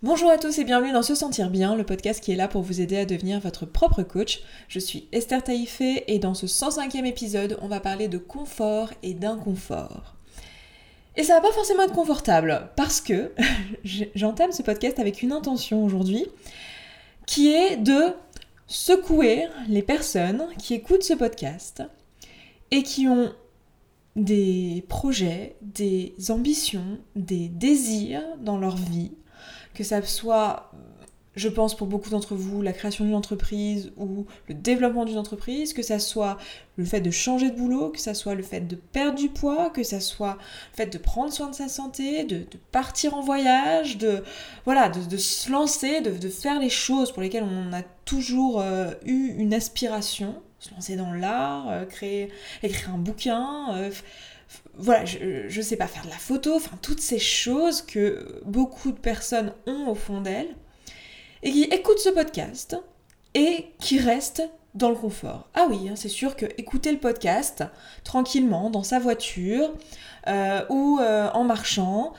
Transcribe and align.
Bonjour 0.00 0.30
à 0.30 0.38
tous 0.38 0.56
et 0.60 0.64
bienvenue 0.64 0.92
dans 0.92 1.02
Se 1.02 1.16
Sentir 1.16 1.50
Bien, 1.50 1.74
le 1.74 1.82
podcast 1.82 2.22
qui 2.22 2.30
est 2.30 2.36
là 2.36 2.46
pour 2.46 2.62
vous 2.62 2.80
aider 2.80 2.96
à 2.98 3.04
devenir 3.04 3.40
votre 3.40 3.66
propre 3.66 4.04
coach. 4.04 4.42
Je 4.68 4.78
suis 4.78 5.08
Esther 5.10 5.42
Taïfé 5.42 6.04
et 6.06 6.20
dans 6.20 6.34
ce 6.34 6.46
105e 6.46 7.04
épisode, 7.04 7.58
on 7.62 7.66
va 7.66 7.80
parler 7.80 8.06
de 8.06 8.16
confort 8.16 8.92
et 9.02 9.12
d'inconfort. 9.12 10.14
Et 11.16 11.24
ça 11.24 11.34
va 11.34 11.40
pas 11.40 11.52
forcément 11.52 11.82
être 11.82 11.96
confortable 11.96 12.70
parce 12.76 13.00
que 13.00 13.32
j'entame 14.14 14.52
ce 14.52 14.62
podcast 14.62 15.00
avec 15.00 15.20
une 15.20 15.32
intention 15.32 15.84
aujourd'hui 15.84 16.26
qui 17.26 17.48
est 17.48 17.76
de 17.76 18.14
secouer 18.68 19.48
les 19.66 19.82
personnes 19.82 20.46
qui 20.58 20.74
écoutent 20.74 21.02
ce 21.02 21.14
podcast 21.14 21.82
et 22.70 22.84
qui 22.84 23.08
ont 23.08 23.32
des 24.14 24.84
projets, 24.88 25.56
des 25.60 26.14
ambitions, 26.28 27.00
des 27.16 27.48
désirs 27.48 28.22
dans 28.38 28.58
leur 28.58 28.76
vie 28.76 29.10
que 29.78 29.84
ça 29.84 30.02
soit, 30.02 30.72
je 31.36 31.48
pense 31.48 31.76
pour 31.76 31.86
beaucoup 31.86 32.10
d'entre 32.10 32.34
vous, 32.34 32.62
la 32.62 32.72
création 32.72 33.04
d'une 33.04 33.14
entreprise 33.14 33.92
ou 33.96 34.26
le 34.48 34.54
développement 34.54 35.04
d'une 35.04 35.18
entreprise, 35.18 35.72
que 35.72 35.82
ça 35.82 36.00
soit 36.00 36.36
le 36.74 36.84
fait 36.84 37.00
de 37.00 37.12
changer 37.12 37.50
de 37.50 37.56
boulot, 37.56 37.90
que 37.90 38.00
ça 38.00 38.12
soit 38.12 38.34
le 38.34 38.42
fait 38.42 38.62
de 38.62 38.74
perdre 38.74 39.16
du 39.16 39.28
poids, 39.28 39.70
que 39.70 39.84
ça 39.84 40.00
soit 40.00 40.36
le 40.72 40.76
fait 40.78 40.92
de 40.92 40.98
prendre 40.98 41.32
soin 41.32 41.48
de 41.48 41.54
sa 41.54 41.68
santé, 41.68 42.24
de, 42.24 42.44
partir 42.72 43.14
en 43.14 43.20
voyage, 43.20 43.98
de 43.98 44.24
voilà, 44.64 44.88
de, 44.88 45.16
se 45.16 45.48
lancer, 45.52 46.00
de, 46.00 46.28
faire 46.28 46.58
les 46.58 46.70
choses 46.70 47.12
pour 47.12 47.22
lesquelles 47.22 47.44
on 47.44 47.72
a 47.72 47.82
toujours 48.04 48.60
euh, 48.60 48.90
eu 49.06 49.32
une 49.38 49.54
aspiration, 49.54 50.42
se 50.58 50.74
lancer 50.74 50.96
dans 50.96 51.12
l'art, 51.12 51.70
euh, 51.70 51.84
écrire 52.64 52.90
un 52.92 52.98
bouquin. 52.98 53.76
Euh, 53.76 53.90
voilà, 54.76 55.04
je, 55.04 55.56
ne 55.56 55.62
sais 55.62 55.76
pas 55.76 55.86
faire 55.86 56.04
de 56.04 56.10
la 56.10 56.16
photo, 56.16 56.56
enfin 56.56 56.78
toutes 56.80 57.00
ces 57.00 57.18
choses 57.18 57.82
que 57.82 58.40
beaucoup 58.44 58.92
de 58.92 58.98
personnes 58.98 59.52
ont 59.66 59.88
au 59.88 59.94
fond 59.94 60.20
d'elles 60.20 60.54
et 61.42 61.50
qui 61.50 61.64
écoutent 61.64 61.98
ce 61.98 62.10
podcast 62.10 62.76
et 63.34 63.66
qui 63.78 63.98
restent 63.98 64.48
dans 64.74 64.90
le 64.90 64.94
confort. 64.94 65.48
Ah 65.54 65.66
oui, 65.68 65.88
hein, 65.88 65.94
c'est 65.96 66.08
sûr 66.08 66.36
que 66.36 66.46
écouter 66.56 66.92
le 66.92 66.98
podcast 66.98 67.64
tranquillement 68.04 68.70
dans 68.70 68.82
sa 68.82 68.98
voiture 68.98 69.72
euh, 70.28 70.64
ou 70.68 70.98
euh, 71.00 71.28
en 71.32 71.44
marchant, 71.44 72.12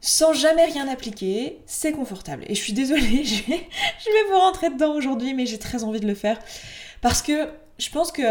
sans 0.00 0.34
jamais 0.34 0.66
rien 0.66 0.86
appliquer, 0.88 1.60
c'est 1.66 1.92
confortable. 1.92 2.44
Et 2.48 2.54
je 2.54 2.60
suis 2.60 2.74
désolée, 2.74 3.00
je 3.24 3.42
vais, 3.44 3.68
je 3.98 4.10
vais 4.10 4.30
vous 4.30 4.38
rentrer 4.38 4.70
dedans 4.70 4.94
aujourd'hui, 4.94 5.32
mais 5.32 5.46
j'ai 5.46 5.58
très 5.58 5.84
envie 5.84 6.00
de 6.00 6.06
le 6.06 6.14
faire 6.14 6.38
parce 7.00 7.22
que 7.22 7.48
je 7.78 7.88
pense 7.90 8.12
que 8.12 8.22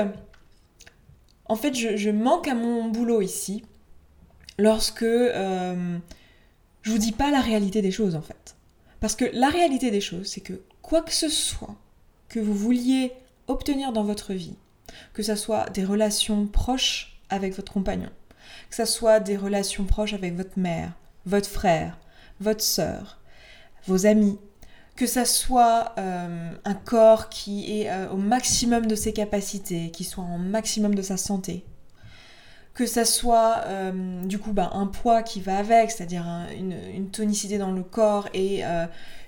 en 1.45 1.55
fait, 1.55 1.73
je, 1.73 2.09
manque 2.09 2.47
à 2.47 2.55
mon 2.55 2.89
boulot 2.89 3.21
ici 3.21 3.63
lorsque 4.57 5.03
euh, 5.03 5.97
je 6.81 6.91
vous 6.91 6.97
dis 6.97 7.11
pas 7.11 7.31
la 7.31 7.41
réalité 7.41 7.81
des 7.81 7.91
choses 7.91 8.15
en 8.15 8.21
fait. 8.21 8.55
Parce 8.99 9.15
que 9.15 9.25
la 9.33 9.49
réalité 9.49 9.91
des 9.91 10.01
choses, 10.01 10.27
c'est 10.27 10.41
que 10.41 10.61
quoi 10.81 11.01
que 11.01 11.13
ce 11.13 11.29
soit 11.29 11.75
que 12.29 12.39
vous 12.39 12.53
vouliez 12.53 13.11
obtenir 13.47 13.91
dans 13.91 14.03
votre 14.03 14.33
vie, 14.33 14.55
que 15.13 15.23
ce 15.23 15.35
soit 15.35 15.69
des 15.71 15.83
relations 15.83 16.47
proches 16.47 17.19
avec 17.29 17.55
votre 17.55 17.73
compagnon, 17.73 18.09
que 18.69 18.75
ce 18.75 18.85
soit 18.85 19.19
des 19.19 19.35
relations 19.35 19.83
proches 19.83 20.13
avec 20.13 20.35
votre 20.35 20.57
mère, 20.57 20.93
votre 21.25 21.49
frère, 21.49 21.97
votre 22.39 22.63
sœur, 22.63 23.19
vos 23.85 24.05
amis, 24.05 24.37
que 24.95 25.07
ça 25.07 25.25
soit 25.25 25.93
euh, 25.97 26.51
un 26.65 26.73
corps 26.73 27.29
qui 27.29 27.79
est 27.79 27.89
euh, 27.89 28.09
au 28.09 28.17
maximum 28.17 28.85
de 28.85 28.95
ses 28.95 29.13
capacités, 29.13 29.89
qui 29.91 30.03
soit 30.03 30.23
au 30.23 30.37
maximum 30.37 30.93
de 30.93 31.01
sa 31.01 31.17
santé, 31.17 31.65
que 32.73 32.85
ça 32.85 33.05
soit 33.05 33.63
euh, 33.65 34.23
du 34.23 34.37
coup 34.37 34.53
bah, 34.53 34.69
un 34.73 34.87
poids 34.87 35.23
qui 35.23 35.41
va 35.41 35.57
avec, 35.57 35.91
c'est-à-dire 35.91 36.25
une, 36.55 37.09
tonicité 37.09 37.57
dans 37.57 37.71
le 37.71 37.83
corps 37.83 38.29
et 38.33 38.63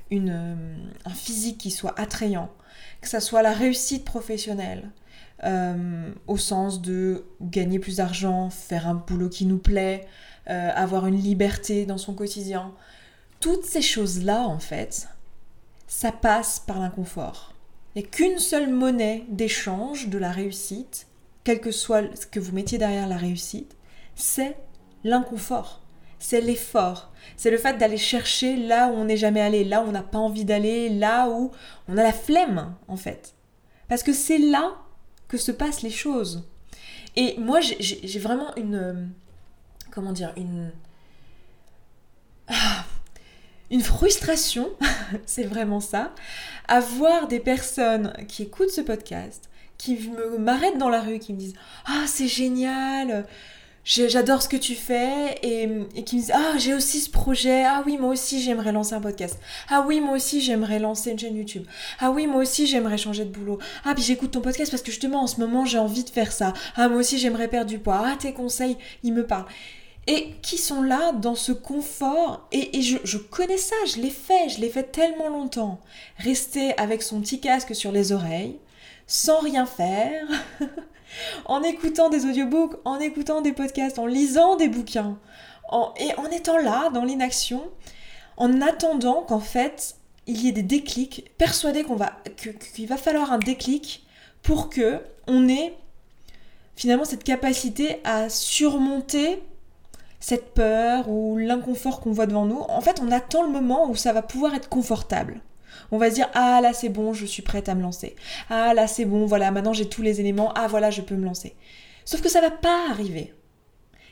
une, 0.10 0.90
un 1.06 1.14
physique 1.14 1.60
qui 1.60 1.72
soit 1.72 2.00
attrayant, 2.00 2.50
que 3.02 3.08
ça 3.08 3.20
soit 3.20 3.42
la 3.42 3.54
réussite 3.54 4.06
professionnelle, 4.06 4.90
au 6.26 6.38
sens 6.38 6.82
de 6.82 7.26
gagner 7.42 7.78
plus 7.78 7.98
d'argent, 7.98 8.50
faire 8.50 8.88
un 8.88 8.96
boulot 8.96 9.30
qui 9.30 9.46
nous 9.46 9.60
plaît, 9.60 10.08
avoir 10.48 11.06
une 11.06 11.18
liberté 11.18 11.86
dans 11.86 12.00
son 12.00 12.16
quotidien. 12.16 12.74
Toutes 13.40 13.66
ces 13.66 13.84
choses-là, 13.84 14.42
en 14.42 14.58
fait, 14.58 15.08
ça 15.88 16.12
passe 16.12 16.60
par 16.60 16.80
l'inconfort. 16.80 17.54
A 17.96 18.02
qu'une 18.02 18.40
seule 18.40 18.72
monnaie 18.72 19.26
d'échange 19.30 20.10
de 20.10 20.18
la 20.18 20.32
réussite, 20.32 21.08
quel 21.44 21.62
que 21.62 21.72
soit 21.72 22.16
ce 22.16 22.26
que 22.26 22.40
vous 22.40 22.52
mettiez 22.52 22.78
derrière 22.78 23.08
la 23.08 23.18
réussite, 23.18 23.76
c'est 24.16 24.58
l'inconfort. 25.04 25.82
C'est 26.20 26.42
l'effort. 26.42 27.12
C'est 27.38 27.52
le 27.52 27.58
fait 27.58 27.78
d'aller 27.78 27.98
chercher 27.98 28.58
là 28.58 28.90
où 28.90 28.94
on 28.94 29.06
n'est 29.06 29.18
jamais 29.18 29.42
allé, 29.42 29.64
là 29.64 29.82
où 29.82 29.88
on 29.88 29.92
n'a 29.92 30.02
pas 30.02 30.18
envie 30.18 30.46
d'aller, 30.46 30.90
là 30.90 31.30
où 31.30 31.52
on 31.88 31.98
a 31.98 32.04
la 32.04 32.14
flemme, 32.14 32.74
en 32.88 32.98
fait. 32.98 33.36
Parce 33.88 34.04
que 34.04 34.14
c'est 34.14 34.40
là 34.40 34.76
que 35.28 35.38
se 35.38 35.52
passent 35.52 35.82
les 35.82 35.90
choses. 35.90 36.48
Et 37.16 37.38
moi, 37.38 37.60
j'ai 37.62 38.20
vraiment 38.20 38.54
une. 38.56 38.76
Euh, 38.76 39.06
comment 39.92 40.12
dire 40.12 40.34
Une. 40.36 40.72
Ah, 42.48 42.86
une 43.72 43.82
frustration, 43.82 44.70
c'est 45.26 45.44
vraiment 45.44 45.80
ça, 45.80 46.14
à 46.68 46.80
voir 46.80 47.28
des 47.28 47.40
personnes 47.40 48.14
qui 48.28 48.44
écoutent 48.44 48.70
ce 48.70 48.82
podcast, 48.82 49.50
qui 49.78 50.10
m'arrêtent 50.40 50.78
dans 50.78 50.90
la 50.90 51.02
rue, 51.02 51.20
qui 51.20 51.34
me 51.34 51.40
disent 51.40 51.56
Ah, 51.86 52.06
c'est 52.08 52.28
génial, 52.28 53.26
j'adore 53.84 54.42
ce 54.42 54.50
que 54.50 54.58
tu 54.58 54.76
fais, 54.76 55.38
et, 55.44 55.68
qui 56.04 56.16
me 56.16 56.22
disent 56.22 56.32
Ah, 56.34 56.58
j'ai 56.58 56.74
aussi 56.74 57.02
ce 57.02 57.10
projet, 57.10 57.64
ah 57.66 57.84
oui, 57.86 57.98
moi 57.98 58.12
aussi 58.12 58.42
j'aimerais 58.42 58.72
lancer 58.72 58.94
un 58.94 59.02
podcast, 59.02 59.40
ah 59.70 59.84
oui, 59.86 60.00
moi 60.00 60.16
aussi 60.16 60.42
j'aimerais 60.42 60.80
lancer 60.80 61.12
une 61.12 61.20
chaîne 61.20 61.36
YouTube, 61.36 61.66
ah 62.00 62.12
oui, 62.12 62.28
moi 62.28 62.42
aussi 62.42 62.68
j'aimerais 62.68 62.98
changer 62.98 63.26
de 63.26 63.32
boulot, 63.32 63.60
ah, 63.84 63.94
puis 63.94 64.04
j'écoute 64.04 64.32
ton 64.32 64.42
podcast 64.42 64.72
parce 64.72 64.84
que 64.84 64.92
justement 64.92 65.24
en 65.24 65.28
ce 65.28 65.40
moment 65.40 65.66
j'ai 65.66 65.80
envie 65.80 66.04
de 66.04 66.10
faire 66.10 66.32
ça, 66.32 66.54
ah, 66.76 66.88
moi 66.88 67.00
aussi 67.00 67.18
j'aimerais 67.18 67.48
perdre 67.48 67.70
du 67.70 67.80
poids, 67.80 68.04
ah, 68.06 68.16
tes 68.18 68.34
conseils, 68.34 68.78
ils 69.04 69.14
me 69.14 69.26
parlent 69.26 69.48
et 70.08 70.34
qui 70.42 70.58
sont 70.58 70.82
là 70.82 71.12
dans 71.12 71.36
ce 71.36 71.52
confort. 71.52 72.48
Et, 72.52 72.82
je, 72.82 73.18
connais 73.18 73.58
ça, 73.58 73.76
je 73.88 74.02
l'ai 74.02 74.10
fait, 74.10 74.50
je 74.50 74.62
l'ai 74.62 74.70
fait 74.70 74.92
tellement 74.92 75.30
longtemps. 75.30 75.80
Rester 76.18 76.78
avec 76.78 77.02
son 77.02 77.22
petit 77.22 77.40
casque 77.40 77.76
sur 77.76 77.92
les 77.92 78.12
oreilles, 78.12 78.60
sans 79.08 79.40
rien 79.40 79.66
faire, 79.66 80.28
en 81.46 81.64
écoutant 81.64 82.10
des 82.10 82.26
audiobooks, 82.26 82.76
en 82.86 83.00
écoutant 83.00 83.42
des 83.42 83.54
podcasts, 83.54 84.00
en 84.00 84.06
lisant 84.06 84.56
des 84.56 84.68
bouquins, 84.68 85.18
et 85.98 86.14
en 86.18 86.26
étant 86.28 86.58
là, 86.58 86.90
dans 86.92 87.04
l'inaction, 87.04 87.64
en 88.38 88.62
attendant 88.62 89.24
qu'en 89.24 89.40
fait, 89.40 89.96
il 90.28 90.42
y 90.42 90.50
ait 90.50 90.52
des 90.52 90.64
déclics, 90.64 91.32
persuadé 91.38 91.84
qu'on 91.84 91.96
va, 91.96 92.18
qu'il 92.74 92.88
va 92.88 92.98
falloir 92.98 93.32
un 93.32 93.40
déclic 93.40 94.06
pour 94.42 94.70
que 94.70 95.02
on 95.28 95.48
ait 95.48 95.74
finalement 96.76 97.06
cette 97.06 97.24
capacité 97.24 98.00
à 98.04 98.30
surmonter 98.30 99.42
cette 100.20 100.54
peur 100.54 101.10
ou 101.10 101.38
l'inconfort 101.38 102.00
qu'on 102.00 102.12
voit 102.12 102.26
devant 102.26 102.46
nous, 102.46 102.60
en 102.70 102.82
fait, 102.82 103.02
on 103.02 103.12
attend 103.12 103.44
le 103.44 103.52
moment 103.52 103.90
où 103.90 103.96
ça 103.96 104.14
va 104.14 104.22
pouvoir 104.22 104.56
être 104.56 104.70
confortable. 104.70 105.42
On 105.92 105.98
va 105.98 106.10
se 106.10 106.16
dire 106.16 106.30
ah 106.34 106.62
là 106.62 106.74
c'est 106.74 106.90
bon, 106.90 107.14
je 107.14 107.26
suis 107.26 107.42
prête 107.42 107.70
à 107.70 107.76
me 107.76 107.82
lancer. 107.82 108.16
Ah 108.50 108.74
là 108.74 108.88
c'est 108.88 109.06
bon, 109.06 109.26
voilà, 109.26 109.52
maintenant 109.52 109.74
j'ai 109.74 109.90
tous 109.90 110.02
les 110.02 110.20
éléments. 110.20 110.52
Ah 110.56 110.68
voilà, 110.68 110.90
je 110.90 111.02
peux 111.02 111.16
me 111.16 111.26
lancer. 111.26 111.56
Sauf 112.06 112.22
que 112.22 112.30
ça 112.30 112.42
va 112.42 112.52
pas 112.52 112.90
arriver. 112.90 113.34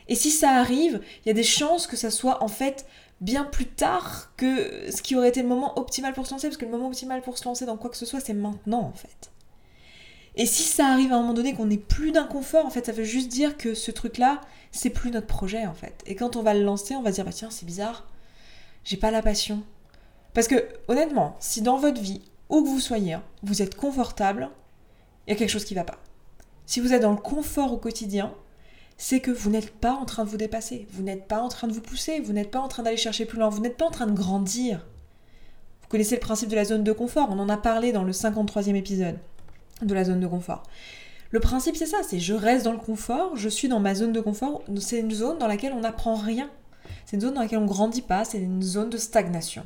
Et 0.08 0.16
si 0.16 0.30
ça 0.30 0.52
arrive, 0.52 1.00
il 1.24 1.30
y 1.30 1.31
a 1.31 1.34
des 1.34 1.44
chances 1.44 1.88
que 1.88 1.96
ça 1.96 2.12
soit 2.12 2.44
en 2.44 2.47
fait 2.47 2.85
bien 3.22 3.46
plus 3.46 3.68
tard 3.68 4.34
que 4.35 4.91
ce 4.91 5.02
qui 5.02 5.16
aurait 5.16 5.30
été 5.30 5.41
le 5.41 5.47
moment 5.47 5.80
optimal 5.80 6.14
pour 6.14 6.28
se 6.28 6.31
lancer, 6.31 6.47
parce 6.47 6.58
que 6.58 6.66
le 6.66 6.72
moment 6.72 6.88
optimal 6.88 7.22
pour 7.22 7.38
se 7.38 7.46
lancer 7.46 7.66
dans 7.66 7.78
quoi 7.78 7.90
que 7.90 7.97
ce 7.97 8.06
soit, 8.06 8.20
c'est 8.20 8.34
maintenant 8.34 8.81
en 8.81 8.94
fait. 8.94 9.31
Et 10.35 10.46
si 10.46 10.64
ça 10.64 10.88
arrive 10.88 11.12
à 11.14 11.16
un 11.16 11.22
moment 11.22 11.34
donné 11.34 11.53
qu'on 11.53 11.68
n'ait 11.68 11.78
plus 11.78 12.12
d'inconfort, 12.12 12.66
en 12.66 12.70
fait, 12.70 12.88
ça 12.88 12.91
veut 12.91 13.03
juste 13.03 13.30
dire 13.30 13.56
que 13.56 13.75
ce 13.75 13.91
truc-là, 13.91 14.41
c'est 14.73 14.89
plus 14.89 15.11
notre 15.11 15.28
projet, 15.28 15.66
en 15.66 15.73
fait. 15.73 16.03
Et 16.06 16.16
quand 16.16 16.35
on 16.35 16.41
va 16.41 16.53
le 16.53 16.63
lancer, 16.63 16.95
on 16.95 17.01
va 17.01 17.11
se 17.11 17.16
dire, 17.16 17.25
bah 17.25 17.31
tiens, 17.31 17.50
c'est 17.50 17.66
bizarre, 17.66 18.07
j'ai 18.84 18.97
pas 18.97 19.11
la 19.11 19.22
passion. 19.22 19.63
Parce 20.34 20.47
que, 20.47 20.67
honnêtement, 20.88 21.38
si 21.39 21.61
dans 21.61 21.78
votre 21.78 22.02
vie, 22.02 22.22
où 22.49 22.64
que 22.64 22.67
vous 22.67 22.79
soyez, 22.79 23.14
hein, 23.14 23.23
vous 23.43 23.61
êtes 23.61 23.75
confortable, 23.75 24.49
il 25.25 25.31
y 25.31 25.34
a 25.34 25.37
quelque 25.37 25.49
chose 25.49 25.64
qui 25.64 25.75
va 25.75 25.84
pas. 25.84 25.99
Si 26.66 26.79
vous 26.79 26.91
êtes 26.91 27.02
dans 27.02 27.11
le 27.11 27.17
confort 27.17 27.72
au 27.72 27.78
quotidien, 27.78 28.34
c'est 28.97 29.20
que 29.20 29.31
vous 29.31 29.49
n'êtes 29.49 29.72
pas 29.72 29.93
en 29.93 30.05
train 30.05 30.23
de 30.23 30.29
vous 30.29 30.37
dépasser, 30.37 30.87
vous 30.91 31.03
n'êtes 31.03 31.28
pas 31.28 31.41
en 31.41 31.49
train 31.49 31.67
de 31.67 31.73
vous 31.73 31.81
pousser, 31.81 32.19
vous 32.19 32.34
n'êtes 32.34 32.52
pas 32.52 32.59
en 32.59 32.67
train 32.67 32.84
d'aller 32.84 32.97
chercher 32.97 33.26
plus 33.26 33.37
loin, 33.37 33.49
vous 33.49 33.61
n'êtes 33.61 33.78
pas 33.78 33.85
en 33.85 33.91
train 33.91 34.08
de 34.08 34.14
grandir. 34.14 34.85
Vous 35.81 35.87
connaissez 35.87 36.16
le 36.16 36.22
principe 36.22 36.49
de 36.49 36.55
la 36.55 36.66
zone 36.66 36.84
de 36.84 36.91
confort, 36.91 37.28
on 37.29 37.40
en 37.40 37.49
a 37.49 37.58
parlé 37.58 37.91
dans 37.91 38.03
le 38.03 38.11
53e 38.11 38.76
épisode 38.76 39.19
de 39.81 39.93
la 39.93 40.03
zone 40.03 40.19
de 40.19 40.28
confort. 40.28 40.64
Le 41.34 41.40
principe, 41.40 41.76
c'est 41.76 41.88
ça, 41.88 42.03
c'est 42.03 42.20
je 42.20 42.35
reste 42.35 42.64
dans 42.64 42.74
le 42.74 42.78
confort, 42.78 43.35
je 43.35 43.50
suis 43.50 43.68
dans 43.68 43.80
ma 43.80 43.96
zone 43.96 44.12
de 44.12 44.22
confort, 44.22 44.62
c'est 44.80 45.00
une 45.00 45.09
zone 45.09 45.40
dans 45.40 45.47
laquelle 45.47 45.74
on 45.74 45.80
n'apprend 45.80 46.14
rien. 46.14 46.47
C'est 47.08 47.16
une 47.16 47.22
zone 47.22 47.34
dans 47.34 47.41
laquelle 47.41 47.58
on 47.58 47.64
ne 47.64 47.68
grandit 47.68 48.03
pas, 48.03 48.24
c'est 48.24 48.38
une 48.38 48.62
zone 48.62 48.91
de 48.91 48.97
stagnation. 48.97 49.66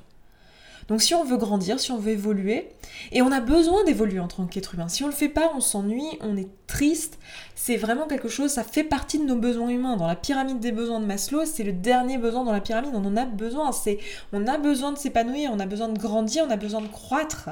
Donc 0.87 1.01
si 1.01 1.13
on 1.13 1.25
veut 1.25 1.35
grandir, 1.35 1.77
si 1.77 1.91
on 1.91 1.97
veut 1.97 2.11
évoluer, 2.11 2.69
et 3.11 3.21
on 3.21 3.33
a 3.33 3.41
besoin 3.41 3.83
d'évoluer 3.83 4.21
en 4.21 4.29
tant 4.29 4.45
qu'être 4.45 4.75
humain, 4.75 4.87
si 4.87 5.03
on 5.03 5.07
le 5.07 5.11
fait 5.11 5.27
pas, 5.27 5.51
on 5.57 5.59
s'ennuie, 5.59 6.17
on 6.21 6.37
est 6.37 6.47
triste, 6.67 7.19
c'est 7.53 7.75
vraiment 7.75 8.07
quelque 8.07 8.29
chose, 8.29 8.49
ça 8.49 8.63
fait 8.63 8.85
partie 8.85 9.19
de 9.19 9.25
nos 9.25 9.35
besoins 9.35 9.67
humains. 9.67 9.97
Dans 9.97 10.07
la 10.07 10.15
pyramide 10.15 10.61
des 10.61 10.71
besoins 10.71 11.01
de 11.01 11.05
Maslow, 11.05 11.43
c'est 11.43 11.65
le 11.65 11.73
dernier 11.73 12.17
besoin 12.17 12.45
dans 12.45 12.53
la 12.53 12.61
pyramide, 12.61 12.91
on 12.93 13.03
en 13.03 13.17
a 13.17 13.25
besoin, 13.25 13.73
c'est 13.73 13.99
on 14.31 14.47
a 14.47 14.57
besoin 14.57 14.93
de 14.93 14.97
s'épanouir, 14.97 15.51
on 15.53 15.59
a 15.59 15.65
besoin 15.65 15.89
de 15.89 15.99
grandir, 15.99 16.45
on 16.47 16.49
a 16.49 16.55
besoin 16.55 16.79
de 16.79 16.87
croître. 16.87 17.49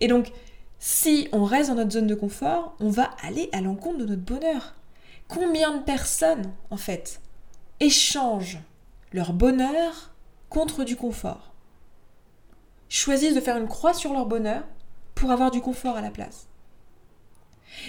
Et 0.00 0.08
donc 0.08 0.32
si 0.86 1.28
on 1.32 1.44
reste 1.44 1.70
dans 1.70 1.76
notre 1.76 1.92
zone 1.92 2.06
de 2.06 2.14
confort, 2.14 2.76
on 2.78 2.90
va 2.90 3.08
aller 3.22 3.48
à 3.52 3.62
l'encontre 3.62 3.96
de 3.96 4.04
notre 4.04 4.20
bonheur. 4.20 4.74
Combien 5.28 5.78
de 5.78 5.82
personnes, 5.82 6.52
en 6.70 6.76
fait, 6.76 7.22
échangent 7.80 8.58
leur 9.10 9.32
bonheur 9.32 10.10
contre 10.50 10.84
du 10.84 10.94
confort? 10.94 11.54
Choisissent 12.90 13.34
de 13.34 13.40
faire 13.40 13.56
une 13.56 13.66
croix 13.66 13.94
sur 13.94 14.12
leur 14.12 14.26
bonheur 14.26 14.62
pour 15.14 15.30
avoir 15.30 15.50
du 15.50 15.62
confort 15.62 15.96
à 15.96 16.02
la 16.02 16.10
place. 16.10 16.48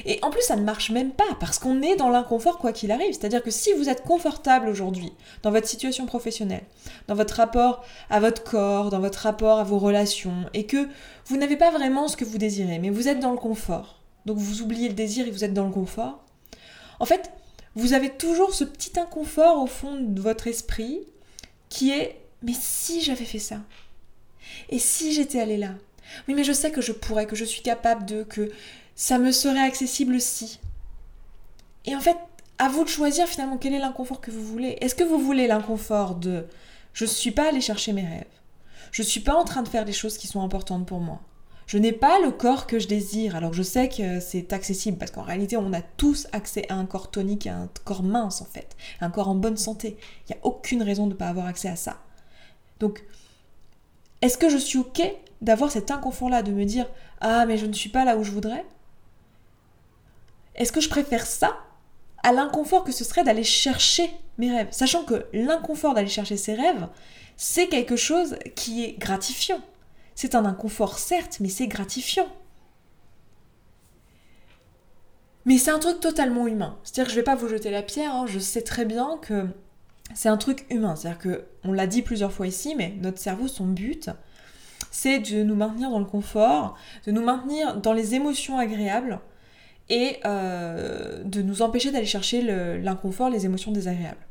Et 0.05 0.19
en 0.21 0.29
plus, 0.29 0.41
ça 0.41 0.55
ne 0.55 0.63
marche 0.63 0.91
même 0.91 1.11
pas 1.11 1.23
parce 1.39 1.59
qu'on 1.59 1.81
est 1.81 1.95
dans 1.95 2.09
l'inconfort 2.09 2.57
quoi 2.57 2.73
qu'il 2.73 2.91
arrive. 2.91 3.13
C'est-à-dire 3.13 3.43
que 3.43 3.51
si 3.51 3.73
vous 3.73 3.89
êtes 3.89 4.03
confortable 4.03 4.67
aujourd'hui 4.67 5.11
dans 5.43 5.51
votre 5.51 5.67
situation 5.67 6.05
professionnelle, 6.05 6.63
dans 7.07 7.15
votre 7.15 7.35
rapport 7.35 7.83
à 8.09 8.19
votre 8.19 8.43
corps, 8.43 8.89
dans 8.89 8.99
votre 8.99 9.19
rapport 9.19 9.59
à 9.59 9.63
vos 9.63 9.77
relations, 9.77 10.45
et 10.53 10.65
que 10.65 10.87
vous 11.25 11.37
n'avez 11.37 11.57
pas 11.57 11.71
vraiment 11.71 12.07
ce 12.07 12.17
que 12.17 12.25
vous 12.25 12.37
désirez, 12.37 12.79
mais 12.79 12.89
vous 12.89 13.07
êtes 13.07 13.19
dans 13.19 13.31
le 13.31 13.37
confort, 13.37 13.99
donc 14.25 14.37
vous 14.37 14.61
oubliez 14.61 14.87
le 14.87 14.95
désir 14.95 15.27
et 15.27 15.31
vous 15.31 15.43
êtes 15.43 15.53
dans 15.53 15.65
le 15.65 15.71
confort, 15.73 16.23
en 16.99 17.05
fait, 17.05 17.31
vous 17.75 17.93
avez 17.93 18.09
toujours 18.09 18.53
ce 18.53 18.63
petit 18.63 18.99
inconfort 18.99 19.61
au 19.61 19.67
fond 19.67 19.99
de 19.99 20.21
votre 20.21 20.47
esprit 20.47 21.01
qui 21.69 21.91
est 21.91 22.21
mais 22.45 22.53
si 22.53 23.01
j'avais 23.01 23.25
fait 23.25 23.39
ça 23.39 23.61
Et 24.69 24.79
si 24.79 25.13
j'étais 25.13 25.39
allé 25.39 25.57
là 25.57 25.71
Oui, 26.27 26.33
mais 26.33 26.43
je 26.43 26.53
sais 26.53 26.71
que 26.71 26.81
je 26.81 26.91
pourrais, 26.91 27.25
que 27.25 27.35
je 27.35 27.45
suis 27.45 27.61
capable 27.61 28.05
de, 28.05 28.23
que 28.23 28.51
ça 28.95 29.17
me 29.17 29.31
serait 29.31 29.61
accessible 29.61 30.19
si. 30.21 30.59
Et 31.85 31.95
en 31.95 31.99
fait, 31.99 32.17
à 32.57 32.69
vous 32.69 32.83
de 32.83 32.89
choisir 32.89 33.27
finalement 33.27 33.57
quel 33.57 33.73
est 33.73 33.79
l'inconfort 33.79 34.21
que 34.21 34.31
vous 34.31 34.43
voulez. 34.43 34.77
Est-ce 34.81 34.95
que 34.95 35.03
vous 35.03 35.19
voulez 35.19 35.47
l'inconfort 35.47 36.15
de 36.15 36.45
je 36.93 37.03
ne 37.03 37.09
suis 37.09 37.31
pas 37.31 37.49
allé 37.49 37.59
chercher 37.59 37.91
mes 37.91 38.05
rêves 38.05 38.23
Je 38.91 39.01
ne 39.01 39.07
suis 39.07 39.19
pas 39.19 39.35
en 39.35 39.43
train 39.43 39.61
de 39.61 39.67
faire 39.67 39.85
des 39.85 39.93
choses 39.93 40.17
qui 40.17 40.27
sont 40.27 40.41
importantes 40.41 40.87
pour 40.87 41.01
moi. 41.01 41.21
Je 41.67 41.77
n'ai 41.77 41.91
pas 41.91 42.19
le 42.19 42.31
corps 42.31 42.67
que 42.67 42.79
je 42.79 42.87
désire. 42.87 43.35
Alors 43.35 43.53
je 43.53 43.63
sais 43.63 43.89
que 43.89 44.19
c'est 44.19 44.53
accessible 44.53 44.97
parce 44.97 45.11
qu'en 45.11 45.23
réalité 45.23 45.57
on 45.57 45.73
a 45.73 45.81
tous 45.81 46.27
accès 46.31 46.65
à 46.69 46.75
un 46.75 46.85
corps 46.85 47.11
tonique, 47.11 47.47
à 47.47 47.55
un 47.55 47.69
corps 47.83 48.03
mince 48.03 48.41
en 48.41 48.45
fait, 48.45 48.77
un 49.01 49.09
corps 49.09 49.29
en 49.29 49.35
bonne 49.35 49.57
santé. 49.57 49.97
Il 50.29 50.33
n'y 50.33 50.41
a 50.41 50.45
aucune 50.45 50.83
raison 50.83 51.07
de 51.07 51.13
ne 51.13 51.17
pas 51.17 51.27
avoir 51.27 51.47
accès 51.47 51.67
à 51.67 51.75
ça. 51.75 51.97
Donc, 52.79 53.03
est-ce 54.21 54.37
que 54.37 54.49
je 54.49 54.57
suis 54.57 54.79
ok 54.79 55.01
d'avoir 55.45 55.71
cet 55.71 55.91
inconfort-là, 55.91 56.43
de 56.43 56.51
me 56.51 56.65
dire 56.65 56.87
ah 57.21 57.45
mais 57.45 57.57
je 57.57 57.65
ne 57.65 57.73
suis 57.73 57.89
pas 57.89 58.03
là 58.03 58.17
où 58.17 58.23
je 58.23 58.31
voudrais 58.31 58.65
est-ce 60.55 60.71
que 60.71 60.81
je 60.81 60.89
préfère 60.89 61.25
ça 61.25 61.57
à 62.23 62.31
l'inconfort 62.31 62.83
que 62.83 62.91
ce 62.91 63.03
serait 63.03 63.23
d'aller 63.23 63.43
chercher 63.43 64.09
mes 64.37 64.51
rêves? 64.51 64.69
Sachant 64.71 65.03
que 65.03 65.25
l'inconfort 65.33 65.93
d'aller 65.93 66.07
chercher 66.07 66.37
ses 66.37 66.55
rêves, 66.55 66.87
c'est 67.37 67.67
quelque 67.67 67.95
chose 67.95 68.37
qui 68.55 68.83
est 68.83 68.97
gratifiant. 68.97 69.61
C'est 70.15 70.33
un 70.33 70.45
inconfort 70.45 70.97
certes, 70.97 71.37
mais 71.41 71.49
c'est 71.49 71.67
gratifiant. 71.67 72.27
Mais 75.43 75.57
c'est 75.57 75.71
un 75.71 75.79
truc 75.79 75.99
totalement 75.99 76.47
humain. 76.47 76.79
C'est-à-dire 76.83 77.05
que 77.05 77.11
je 77.11 77.15
ne 77.15 77.21
vais 77.21 77.25
pas 77.25 77.35
vous 77.35 77.49
jeter 77.49 77.69
la 77.69 77.83
pierre, 77.83 78.15
hein. 78.15 78.25
je 78.25 78.39
sais 78.39 78.61
très 78.61 78.85
bien 78.85 79.19
que 79.21 79.47
c'est 80.15 80.29
un 80.29 80.37
truc 80.37 80.65
humain. 80.69 80.95
C'est-à-dire 80.95 81.19
que, 81.19 81.45
on 81.63 81.73
l'a 81.73 81.85
dit 81.85 82.01
plusieurs 82.01 82.31
fois 82.31 82.47
ici, 82.47 82.75
mais 82.75 82.95
notre 83.01 83.19
cerveau, 83.19 83.47
son 83.47 83.65
but, 83.65 84.09
c'est 84.95 85.19
de 85.19 85.43
nous 85.43 85.55
maintenir 85.55 85.89
dans 85.89 85.99
le 85.99 86.05
confort, 86.05 86.75
de 87.05 87.11
nous 87.11 87.21
maintenir 87.21 87.75
dans 87.75 87.91
les 87.91 88.15
émotions 88.15 88.57
agréables, 88.57 89.19
et 89.89 90.17
euh, 90.23 91.21
de 91.25 91.41
nous 91.41 91.61
empêcher 91.61 91.91
d'aller 91.91 92.05
chercher 92.05 92.41
l'inconfort, 92.81 93.29
les 93.29 93.45
émotions 93.45 93.73
désagréables. 93.73 94.25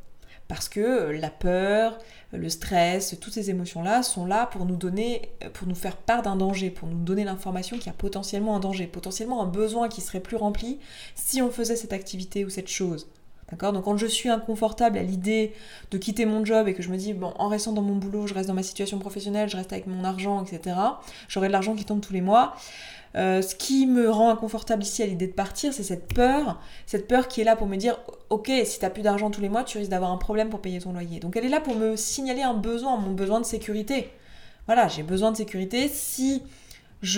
Parce 0.48 0.70
que 0.70 1.10
la 1.10 1.28
peur, 1.28 1.98
le 2.32 2.48
stress, 2.48 3.14
toutes 3.20 3.34
ces 3.34 3.50
émotions-là 3.50 4.02
sont 4.02 4.24
là 4.24 4.46
pour 4.46 4.64
nous 4.64 4.76
donner, 4.76 5.30
pour 5.52 5.68
nous 5.68 5.74
faire 5.74 5.98
part 5.98 6.22
d'un 6.22 6.36
danger, 6.36 6.70
pour 6.70 6.88
nous 6.88 6.98
donner 6.98 7.24
l'information 7.24 7.76
qu'il 7.76 7.86
y 7.86 7.90
a 7.90 7.94
potentiellement 7.94 8.56
un 8.56 8.60
danger, 8.60 8.86
potentiellement 8.86 9.42
un 9.42 9.46
besoin 9.46 9.88
qui 9.88 10.00
serait 10.00 10.20
plus 10.20 10.36
rempli 10.36 10.80
si 11.14 11.42
on 11.42 11.50
faisait 11.50 11.76
cette 11.76 11.92
activité 11.92 12.44
ou 12.44 12.48
cette 12.48 12.68
chose. 12.68 13.06
D'accord? 13.50 13.72
Donc 13.72 13.84
quand 13.84 13.96
je 13.96 14.06
suis 14.06 14.28
inconfortable 14.28 14.98
à 14.98 15.02
l'idée 15.02 15.52
de 15.90 15.98
quitter 15.98 16.24
mon 16.26 16.44
job 16.44 16.66
et 16.66 16.74
que 16.74 16.82
je 16.82 16.88
me 16.88 16.96
dis, 16.96 17.12
bon, 17.12 17.32
en 17.38 17.48
restant 17.48 17.72
dans 17.72 17.82
mon 17.82 17.96
boulot, 17.96 18.26
je 18.26 18.34
reste 18.34 18.48
dans 18.48 18.54
ma 18.54 18.62
situation 18.62 18.98
professionnelle, 18.98 19.48
je 19.48 19.56
reste 19.56 19.72
avec 19.72 19.86
mon 19.86 20.04
argent, 20.04 20.42
etc., 20.42 20.76
j'aurai 21.28 21.48
de 21.48 21.52
l'argent 21.52 21.74
qui 21.74 21.84
tombe 21.84 22.00
tous 22.00 22.12
les 22.12 22.22
mois, 22.22 22.54
euh, 23.16 23.42
ce 23.42 23.54
qui 23.54 23.86
me 23.86 24.10
rend 24.10 24.30
inconfortable 24.30 24.82
ici 24.82 25.02
à 25.02 25.06
l'idée 25.06 25.28
de 25.28 25.32
partir, 25.32 25.72
c'est 25.72 25.84
cette 25.84 26.12
peur, 26.12 26.60
cette 26.86 27.06
peur 27.06 27.28
qui 27.28 27.40
est 27.40 27.44
là 27.44 27.54
pour 27.54 27.66
me 27.66 27.76
dire, 27.76 27.98
ok, 28.30 28.50
si 28.64 28.80
t'as 28.80 28.90
plus 28.90 29.02
d'argent 29.02 29.30
tous 29.30 29.40
les 29.40 29.48
mois, 29.48 29.62
tu 29.62 29.78
risques 29.78 29.90
d'avoir 29.90 30.10
un 30.10 30.16
problème 30.16 30.50
pour 30.50 30.60
payer 30.60 30.80
ton 30.80 30.92
loyer. 30.92 31.20
Donc 31.20 31.36
elle 31.36 31.44
est 31.44 31.50
là 31.50 31.60
pour 31.60 31.76
me 31.76 31.96
signaler 31.96 32.42
un 32.42 32.54
besoin, 32.54 32.96
mon 32.96 33.12
besoin 33.12 33.40
de 33.40 33.46
sécurité. 33.46 34.10
Voilà, 34.66 34.88
j'ai 34.88 35.02
besoin 35.02 35.30
de 35.30 35.36
sécurité. 35.36 35.88
Si 35.88 36.42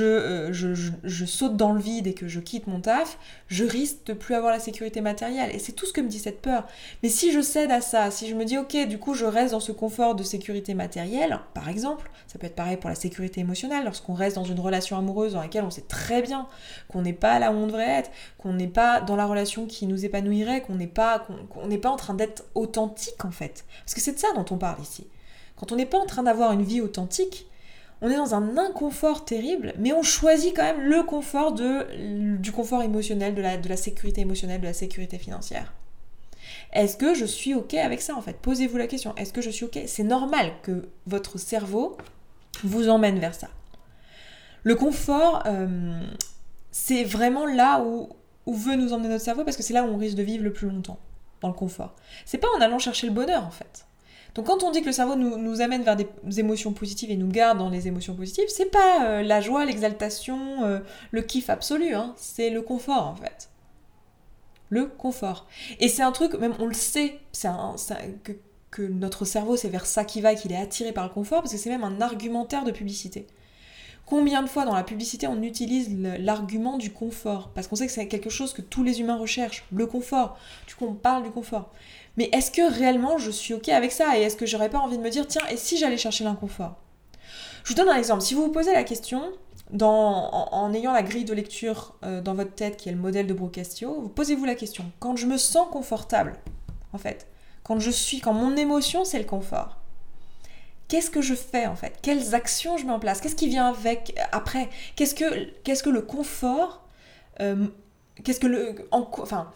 euh, 0.01 0.53
je, 0.53 0.75
je, 0.75 1.25
saute 1.25 1.57
dans 1.57 1.73
le 1.73 1.81
vide 1.81 2.07
et 2.07 2.15
que 2.15 2.29
je 2.29 2.41
quitte 2.41 2.67
mon 2.67 2.81
taf, 2.81 3.19
je 3.49 3.65
risque 3.65 4.07
de 4.07 4.13
plus 4.13 4.35
avoir 4.35 4.53
la 4.53 4.59
sécurité 4.59 5.01
matérielle. 5.01 5.55
Et 5.55 5.59
c'est 5.59 5.73
tout 5.73 5.87
ce 5.87 5.93
que 5.93 6.01
me 6.01 6.09
dit 6.09 6.19
cette 6.19 6.41
peur. 6.41 6.67
Mais 7.03 7.09
si 7.09 7.33
je 7.33 7.41
cède 7.41 7.71
à 7.71 7.81
ça, 7.81 8.11
si 8.11 8.29
je 8.29 8.35
me 8.35 8.45
dis, 8.45 8.59
ok, 8.59 8.87
du 8.89 8.99
coup, 8.99 9.15
je 9.15 9.25
reste 9.25 9.53
dans 9.53 9.61
ce 9.61 9.73
confort 9.73 10.15
de 10.15 10.23
sécurité 10.23 10.75
matérielle, 10.75 11.39
par 11.55 11.69
exemple, 11.69 12.11
ça 12.27 12.39
peut 12.39 12.47
être 12.47 12.55
pareil 12.55 12.77
pour 12.77 12.91
la 12.91 12.97
sécurité 12.97 13.41
émotionnelle, 13.41 13.85
lorsqu'on 13.85 14.15
reste 14.15 14.37
dans 14.37 14.45
une 14.45 14.61
relation 14.61 14.99
amoureuse 14.99 15.35
dans 15.35 15.43
laquelle 15.43 15.65
on 15.65 15.71
sait 15.71 15.83
très 15.83 16.23
bien 16.23 16.47
qu'on 16.89 17.03
n'est 17.03 17.13
pas 17.13 17.39
là 17.39 17.53
où 17.53 17.55
on 17.55 17.67
devrait 17.67 17.89
être, 17.89 18.11
qu'on 18.39 18.55
n'est 18.55 18.67
pas 18.67 19.01
dans 19.01 19.17
la 19.17 19.27
relation 19.27 19.67
qui 19.67 19.87
nous 19.87 20.05
épanouirait, 20.05 20.63
qu'on 20.63 20.75
n'est 20.75 20.87
pas, 20.87 21.27
qu'on 21.51 21.67
n'est 21.67 21.79
pas 21.79 21.91
en 21.91 21.97
train 21.97 22.15
d'être 22.15 22.45
authentique 22.55 23.25
en 23.25 23.31
fait. 23.31 23.65
Parce 23.85 23.95
que 23.95 24.01
c'est 24.01 24.13
de 24.13 24.19
ça 24.19 24.29
dont 24.35 24.45
on 24.51 24.59
parle 24.59 24.81
ici. 24.83 25.07
Quand 25.57 25.73
on 25.73 25.77
n'est 25.77 25.87
pas 25.87 25.99
en 25.99 26.07
train 26.07 26.23
d'avoir 26.23 26.53
une 26.53 26.63
vie 26.63 26.81
authentique, 26.81 27.47
on 28.03 28.11
est 28.11 28.17
dans 28.17 28.35
un 28.35 28.59
inconfort 28.59 29.25
terrible, 29.25 29.73
mais 29.79 29.93
on 29.93 30.03
choisit 30.03 30.55
quand 30.55 30.63
même 30.63 30.81
le 30.81 31.03
confort 31.03 31.53
du 31.53 32.53
confort 32.53 32.83
émotionnel, 32.83 33.35
de 33.35 33.43
la, 33.43 33.57
de 33.57 33.69
la 33.69 33.77
sécurité 33.77 34.21
émotionnelle, 34.21 34.61
de 34.61 34.67
la 34.67 34.75
sécurité 34.75 35.19
financière. 35.19 35.73
Est-ce 36.73 36.97
que 36.97 37.15
je 37.15 37.25
suis 37.25 37.55
OK 37.55 37.75
avec 37.75 38.03
ça 38.03 38.15
en 38.15 38.21
fait? 38.21 38.37
Posez-vous 38.37 38.77
la 38.77 38.87
question. 38.87 39.15
Est-ce 39.17 39.33
que 39.33 39.41
je 39.41 39.51
suis 39.51 39.65
OK? 39.65 39.79
C'est 39.87 40.03
normal 40.03 40.53
que 40.63 40.89
votre 41.07 41.39
cerveau 41.39 41.97
vous 42.65 42.89
emmène 42.89 43.19
vers 43.19 43.35
ça. 43.35 43.49
Le 44.63 44.75
confort, 44.75 45.43
euh, 45.47 46.01
c'est 46.71 47.05
vraiment 47.05 47.47
là 47.47 47.83
où, 47.83 48.11
où 48.47 48.55
veut 48.55 48.77
nous 48.77 48.93
emmener 48.93 49.09
notre 49.09 49.25
cerveau 49.25 49.45
parce 49.45 49.57
que 49.57 49.63
c'est 49.63 49.73
là 49.73 49.85
où 49.85 49.87
on 49.87 49.97
risque 49.97 50.17
de 50.17 50.23
vivre 50.23 50.45
le 50.45 50.53
plus 50.53 50.69
longtemps, 50.69 50.99
dans 51.41 51.49
le 51.49 51.55
confort. 51.55 51.95
C'est 52.25 52.39
pas 52.39 52.49
en 52.57 52.61
allant 52.61 52.79
chercher 52.79 53.07
le 53.07 53.13
bonheur 53.13 53.45
en 53.45 53.51
fait. 53.51 53.86
Donc 54.37 54.45
quand 54.45 54.63
on 54.65 54.71
dit 54.71 54.83
que 54.83 54.87
le 54.87 54.93
cerveau 54.93 55.17
nous, 55.17 55.61
amène 55.63 55.83
vers 55.83 55.97
des 55.97 56.07
émotions 56.39 56.75
positives 56.75 57.11
et 57.11 57.17
nous 57.17 57.27
garde 57.27 57.57
dans 57.57 57.71
les 57.71 57.89
émotions 57.89 58.15
positives, 58.15 58.45
c'est 58.49 58.71
pas 58.71 59.07
euh, 59.07 59.23
la 59.23 59.41
joie, 59.41 59.65
l'exaltation, 59.65 60.63
euh, 60.63 60.81
le 61.11 61.23
kiff 61.23 61.49
absolu, 61.49 61.95
hein. 61.95 62.13
c'est 62.19 62.51
le 62.51 62.61
confort 62.61 63.07
en 63.07 63.17
fait. 63.17 63.49
Le 64.69 64.85
confort. 64.85 65.47
Et 65.81 65.89
c'est 65.89 66.03
un 66.03 66.13
truc, 66.13 66.35
même 66.35 66.53
on 66.59 66.67
le 66.67 66.75
sait, 66.75 67.19
c'est 67.33 67.49
que, 68.25 68.33
que 68.71 68.83
notre 68.83 69.25
cerveau 69.25 69.57
c'est 69.57 69.71
vers 69.71 69.87
ça 69.87 70.05
qui 70.05 70.21
va 70.21 70.35
et 70.35 70.37
qu'il 70.37 70.53
est 70.53 70.61
attiré 70.61 70.93
par 70.93 71.05
le 71.05 71.11
confort, 71.11 71.41
parce 71.41 71.53
que 71.53 71.59
c'est 71.59 71.71
même 71.71 71.85
un 71.85 72.03
argumentaire 72.03 72.65
de 72.65 72.73
publicité. 72.73 73.27
Combien 74.07 74.43
de 74.43 74.49
fois 74.49 74.65
dans 74.65 74.75
la 74.75 74.85
publicité 74.85 75.27
on 75.27 75.43
utilise 75.43 75.91
l'argument 76.21 76.79
du 76.79 76.93
confort? 76.93 77.51
Parce 77.55 77.67
qu'on 77.67 77.75
sait 77.75 77.87
que 77.87 77.93
c'est 77.93 78.07
quelque 78.07 78.31
chose 78.31 78.53
que 78.53 78.63
tous 78.63 78.85
les 78.85 79.01
humains 79.01 79.17
recherchent, 79.17 79.65
le 79.73 79.87
confort. 79.87 80.39
Du 80.69 80.77
coup, 80.77 80.87
on 80.87 80.95
parle 80.95 81.25
du 81.25 81.31
confort. 81.31 81.73
Mais 82.17 82.29
est-ce 82.33 82.51
que 82.51 82.73
réellement 82.73 83.19
je 83.19 83.31
suis 83.31 83.55
OK 83.55 83.69
avec 83.69 83.93
ça 83.93 84.19
Et 84.19 84.23
est-ce 84.23 84.37
que 84.37 84.47
j'aurais 84.47 84.71
pas 84.71 84.79
envie 84.79 84.97
de 84.97 85.03
me 85.03 85.11
dire, 85.11 85.27
tiens, 85.27 85.43
et 85.51 85.57
si 85.57 85.77
j'allais 85.77 85.99
chercher 85.99 86.25
l'inconfort? 86.25 86.77
Je 87.65 87.73
vous 87.73 87.75
donne 87.75 87.89
un 87.89 87.97
exemple. 87.97 88.23
Si 88.23 88.35
vous 88.35 88.43
vous 88.43 88.53
posez 88.53 88.73
la 88.73 88.85
question, 88.85 89.23
en, 89.81 90.73
ayant 90.75 90.93
la 90.93 91.03
grille 91.03 91.25
de 91.25 91.35
lecture 91.35 91.95
euh, 92.05 92.21
dans 92.21 92.35
votre 92.35 92.55
tête 92.55 92.77
qui 92.77 92.89
est 92.89 92.93
le 92.93 92.99
modèle 92.99 93.27
de 93.27 93.35
Brocastio, 93.35 94.01
vous 94.01 94.09
posez-vous 94.09 94.45
la 94.45 94.55
question, 94.55 94.85
quand 95.01 95.17
je 95.17 95.27
me 95.27 95.37
sens 95.37 95.69
confortable, 95.71 96.35
en 96.93 96.99
fait, 96.99 97.27
quand 97.63 97.81
je 97.81 97.91
suis, 97.91 98.21
quand 98.21 98.33
mon 98.33 98.57
émotion 98.57 99.05
c'est 99.05 99.19
le 99.19 99.25
confort, 99.25 99.79
qu'est-ce 100.89 101.11
que 101.11 101.21
je 101.21 101.35
fais 101.35 101.67
en 101.67 101.75
fait? 101.75 101.99
Quelles 102.03 102.35
actions 102.35 102.77
je 102.77 102.87
mets 102.87 102.93
en 102.93 103.01
place? 103.01 103.21
Qu'est-ce 103.21 103.35
qui 103.35 103.49
vient 103.49 103.67
avec 103.67 104.17
après? 104.33 104.69
Qu'est-ce 104.95 105.15
que, 105.15 105.51
qu'est-ce 105.65 105.83
que 105.83 105.91
le 105.91 106.03
confort 106.03 106.85
euh, 107.41 107.67
Qu'est-ce 108.23 108.41
que 108.41 108.47
le. 108.47 108.77
enfin, 108.93 109.51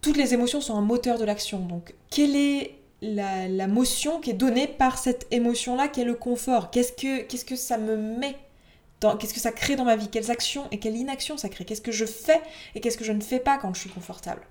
toutes 0.00 0.16
les 0.16 0.34
émotions 0.34 0.60
sont 0.60 0.76
un 0.76 0.82
moteur 0.82 1.18
de 1.18 1.24
l'action. 1.24 1.58
Donc, 1.58 1.94
quelle 2.10 2.36
est 2.36 2.78
la, 3.02 3.66
motion 3.66 4.20
qui 4.20 4.30
est 4.30 4.34
donnée 4.34 4.66
par 4.66 4.98
cette 4.98 5.26
émotion-là, 5.30 5.88
qui 5.88 6.00
est 6.00 6.04
le 6.04 6.14
confort? 6.14 6.70
Qu'est-ce 6.70 6.92
que, 6.92 7.56
ça 7.56 7.78
me 7.78 7.96
met 7.96 8.36
Qu'est-ce 9.18 9.34
que 9.34 9.40
ça 9.40 9.52
crée 9.52 9.76
dans 9.76 9.84
ma 9.84 9.96
vie? 9.96 10.08
Quelles 10.08 10.30
actions 10.30 10.66
et 10.70 10.78
quelle 10.78 10.96
inaction 10.96 11.36
ça 11.36 11.48
crée? 11.48 11.64
Qu'est-ce 11.64 11.82
que 11.82 11.92
je 11.92 12.06
fais 12.06 12.40
et 12.74 12.80
qu'est-ce 12.80 12.96
que 12.96 13.04
je 13.04 13.12
ne 13.12 13.20
fais 13.20 13.40
pas 13.40 13.58
quand 13.58 13.72
je 13.74 13.80
suis 13.80 13.90
confortable? 13.90 14.42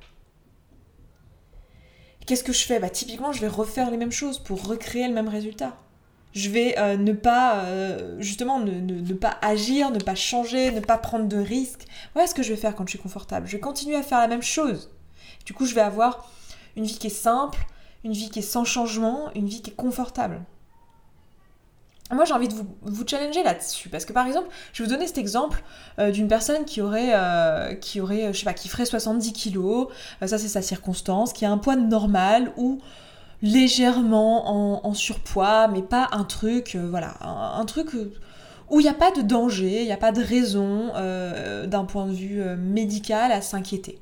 Qu'est-ce 2.26 2.44
que 2.44 2.54
je 2.54 2.66
fais? 2.66 2.80
Bah, 2.80 2.90
Typiquement, 2.90 3.32
je 3.32 3.42
vais 3.42 3.48
refaire 3.48 3.92
les 3.92 3.98
mêmes 3.98 4.12
choses 4.12 4.40
pour 4.40 4.66
recréer 4.66 5.08
le 5.08 5.14
même 5.14 5.28
résultat. 5.28 5.78
Je 6.34 6.50
vais 6.50 6.78
euh, 6.78 6.98
ne 6.98 7.14
pas, 7.14 7.64
euh, 7.64 8.18
justement, 8.20 8.60
ne, 8.60 9.14
pas 9.14 9.38
agir, 9.42 9.92
ne 9.92 10.00
pas 10.00 10.16
changer, 10.16 10.72
ne 10.72 10.82
pas 10.82 10.98
prendre 10.98 11.28
de 11.28 11.38
risques. 11.38 11.86
Voilà 12.14 12.28
ce 12.28 12.36
que 12.36 12.44
je 12.44 12.50
vais 12.50 12.60
faire 12.60 12.76
quand 12.76 12.86
je 12.86 12.92
suis 12.92 13.00
confortable. 13.00 13.48
Je 13.48 13.54
vais 13.54 13.62
continuer 13.62 13.96
à 13.96 14.04
faire 14.04 14.20
la 14.20 14.28
même 14.28 14.42
chose. 14.42 14.92
Du 15.46 15.54
coup, 15.54 15.66
je 15.66 15.76
vais 15.76 15.82
avoir 15.82 16.30
une 16.76 16.86
vie 16.86 16.98
qui 16.98 17.08
est 17.08 17.10
simple, 17.10 17.66
une 18.04 18.14
vie 18.14 18.30
qui 18.30 18.40
est 18.40 18.44
sans 18.44 18.66
changement, 18.66 19.30
une 19.36 19.48
vie 19.48 19.62
qui 19.62 19.72
est 19.72 19.76
confortable. 19.76 20.42
Moi, 22.12 22.26
j'ai 22.26 22.34
envie 22.34 22.48
de 22.48 22.54
vous, 22.84 23.08
challenger 23.08 23.42
là-dessus. 23.42 23.90
Parce 23.90 24.06
que, 24.06 24.14
par 24.14 24.28
exemple, 24.28 24.48
je 24.74 24.84
vais 24.84 24.90
vous 24.90 24.94
donner 24.94 25.08
cet 25.08 25.18
exemple 25.18 25.64
euh, 25.98 26.12
d'une 26.12 26.28
personne 26.28 26.64
qui 26.66 26.80
aurait, 26.82 27.14
qui 27.82 28.00
aurait, 28.00 28.32
je 28.32 28.38
sais 28.38 28.46
pas, 28.46 28.54
qui 28.54 28.68
ferait 28.68 28.86
70 28.86 29.34
kilos. 29.34 29.88
ça, 30.20 30.38
c'est 30.38 30.48
sa 30.48 30.62
circonstance. 30.62 31.34
Qui 31.34 31.46
a 31.46 31.52
un 31.52 31.58
poids 31.58 31.76
normal 31.76 32.52
ou 32.58 32.80
légèrement 33.42 34.86
en, 34.86 34.94
surpoids, 34.94 35.68
mais 35.68 35.82
pas 35.82 36.08
un 36.12 36.24
truc, 36.24 36.76
euh, 36.76 36.88
voilà, 36.90 37.16
un, 37.22 37.66
truc 37.66 37.94
euh, 37.94 38.12
où 38.70 38.80
il 38.80 38.84
n'y 38.84 38.90
a 38.90 38.94
pas 38.94 39.12
de 39.12 39.22
danger, 39.22 39.82
il 39.82 39.86
n'y 39.86 39.92
a 39.92 39.98
pas 39.98 40.12
de 40.12 40.22
raison 40.22 40.92
euh, 40.96 41.68
d'un 41.68 41.86
point 41.86 42.08
de 42.08 42.14
vue 42.14 42.44
médical 42.58 43.32
à 43.32 43.42
s'inquiéter. 43.42 44.00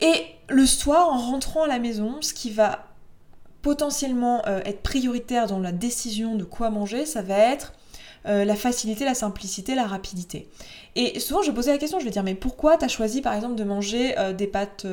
Et 0.00 0.26
le 0.48 0.66
soir, 0.66 1.08
en 1.08 1.18
rentrant 1.18 1.64
à 1.64 1.68
la 1.68 1.78
maison, 1.78 2.22
ce 2.22 2.34
qui 2.34 2.50
va 2.50 2.86
potentiellement 3.62 4.44
être 4.46 4.82
prioritaire 4.82 5.46
dans 5.46 5.58
la 5.58 5.72
décision 5.72 6.34
de 6.34 6.44
quoi 6.44 6.70
manger, 6.70 7.04
ça 7.04 7.22
va 7.22 7.36
être 7.36 7.74
la 8.24 8.56
facilité, 8.56 9.04
la 9.04 9.14
simplicité, 9.14 9.74
la 9.74 9.86
rapidité. 9.86 10.48
Et 10.96 11.20
souvent, 11.20 11.42
je 11.42 11.50
poser 11.50 11.70
la 11.70 11.78
question, 11.78 12.00
je 12.00 12.04
vais 12.04 12.10
dire, 12.10 12.22
mais 12.22 12.34
pourquoi 12.34 12.78
tu 12.78 12.86
as 12.86 12.88
choisi 12.88 13.20
par 13.20 13.34
exemple 13.34 13.56
de 13.56 13.64
manger 13.64 14.14
des 14.36 14.46
pâtes, 14.46 14.86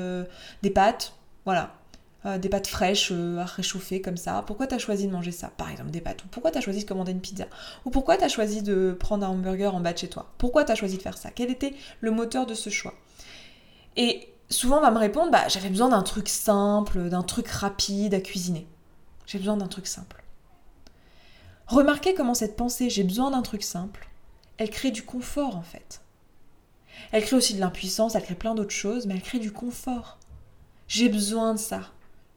des 0.61 0.69
pâtes, 0.69 1.13
voilà, 1.45 1.77
euh, 2.25 2.37
des 2.39 2.49
pâtes 2.49 2.67
fraîches 2.67 3.09
euh, 3.11 3.37
à 3.37 3.45
réchauffer 3.45 4.01
comme 4.01 4.17
ça? 4.17 4.43
Pourquoi 4.45 4.65
tu 4.67 4.73
as 4.73 4.79
choisi 4.79 5.07
de 5.07 5.11
manger 5.11 5.31
ça, 5.31 5.51
par 5.55 5.69
exemple, 5.69 5.91
des 5.91 6.01
pâtes? 6.01 6.25
Ou 6.25 6.27
pourquoi 6.27 6.51
tu 6.51 6.57
as 6.57 6.61
choisi 6.61 6.83
de 6.83 6.85
commander 6.89 7.11
une 7.11 7.21
pizza? 7.21 7.45
Ou 7.85 7.89
pourquoi 7.89 8.17
tu 8.17 8.23
as 8.23 8.27
choisi 8.27 8.63
de 8.63 8.97
prendre 8.99 9.25
un 9.25 9.29
hamburger 9.29 9.73
en 9.73 9.79
bas 9.79 9.93
de 9.93 9.99
chez 9.99 10.09
toi? 10.09 10.33
Pourquoi 10.37 10.65
tu 10.65 10.71
as 10.71 10.75
choisi 10.75 10.97
de 10.97 11.01
faire 11.01 11.17
ça? 11.17 11.29
Quel 11.33 11.51
était 11.51 11.73
le 12.01 12.11
moteur 12.11 12.45
de 12.45 12.53
ce 12.53 12.69
choix? 12.69 12.95
Et 13.95 14.27
souvent 14.49 14.77
on 14.77 14.81
va 14.81 14.91
me 14.91 14.99
répondre, 14.99 15.31
bah, 15.31 15.47
j'avais 15.47 15.69
besoin 15.69 15.89
d'un 15.89 16.03
truc 16.03 16.29
simple, 16.29 17.09
d'un 17.09 17.23
truc 17.23 17.47
rapide 17.47 18.13
à 18.13 18.21
cuisiner. 18.21 18.67
J'ai 19.25 19.37
besoin 19.39 19.57
d'un 19.57 19.67
truc 19.67 19.87
simple. 19.87 20.23
Remarquez 21.67 22.13
comment 22.13 22.33
cette 22.33 22.55
pensée, 22.55 22.89
j'ai 22.89 23.03
besoin 23.03 23.31
d'un 23.31 23.41
truc 23.41 23.63
simple, 23.63 24.07
elle 24.57 24.69
crée 24.69 24.91
du 24.91 25.03
confort 25.03 25.55
en 25.55 25.61
fait. 25.61 26.01
Elle 27.11 27.23
crée 27.23 27.35
aussi 27.35 27.53
de 27.53 27.59
l'impuissance, 27.59 28.15
elle 28.15 28.23
crée 28.23 28.35
plein 28.35 28.55
d'autres 28.55 28.71
choses, 28.71 29.05
mais 29.05 29.15
elle 29.15 29.21
crée 29.21 29.39
du 29.39 29.51
confort. 29.51 30.17
J'ai 30.87 31.09
besoin 31.09 31.53
de 31.53 31.59
ça. 31.59 31.81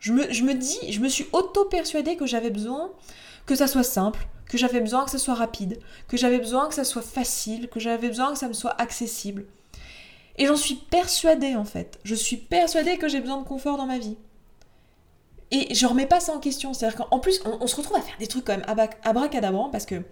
Je 0.01 0.13
me, 0.13 0.55
dis, 0.55 0.93
je 0.93 1.01
me 1.01 1.09
suis 1.09 1.27
auto-persuadée 1.33 2.17
que 2.17 2.27
j'avais 2.27 2.51
besoin 2.51 2.91
que 3.47 3.55
ça 3.55 3.67
soit 3.67 3.85
simple, 3.85 4.27
que 4.47 4.57
j'avais 4.57 4.81
besoin 4.81 5.05
que 5.05 5.11
ça 5.11 5.19
soit 5.19 5.35
rapide, 5.35 5.79
que 6.09 6.17
j'avais 6.17 6.39
besoin 6.39 6.69
que 6.69 6.75
ça 6.75 6.85
soit 6.85 7.03
facile, 7.03 7.69
que 7.69 7.81
j'avais 7.81 8.09
besoin 8.09 8.33
que 8.33 8.39
ça 8.39 8.49
me 8.49 8.53
soit 8.55 8.81
accessible. 8.81 9.45
Et 10.41 10.47
j'en 10.47 10.57
suis 10.57 10.75
persuadée 10.75 11.55
en 11.55 11.67
fait. 11.67 12.01
Je 12.03 12.15
suis 12.15 12.39
persuadée 12.39 12.97
que 12.97 13.09
j'ai 13.09 13.21
besoin 13.21 13.37
de 13.37 13.47
confort 13.47 13.77
dans 13.77 13.85
ma 13.85 13.99
vie. 13.99 14.17
Et 15.51 15.75
je 15.75 15.87
remets 15.87 16.07
pas 16.07 16.19
ça 16.19 16.33
en 16.33 16.39
question. 16.39 16.73
C'est-à-dire 16.73 17.05
qu'en 17.05 17.19
plus, 17.19 17.43
on, 17.45 17.67
se 17.67 17.77
retrouve 17.77 17.99
à 17.99 18.01
faire 18.01 18.17
des 18.19 18.27
trucs 18.27 18.47
quand 18.47 18.57
même 18.57 18.91
abracadabrants 19.05 19.69
parce 19.69 19.85
que 19.85 20.03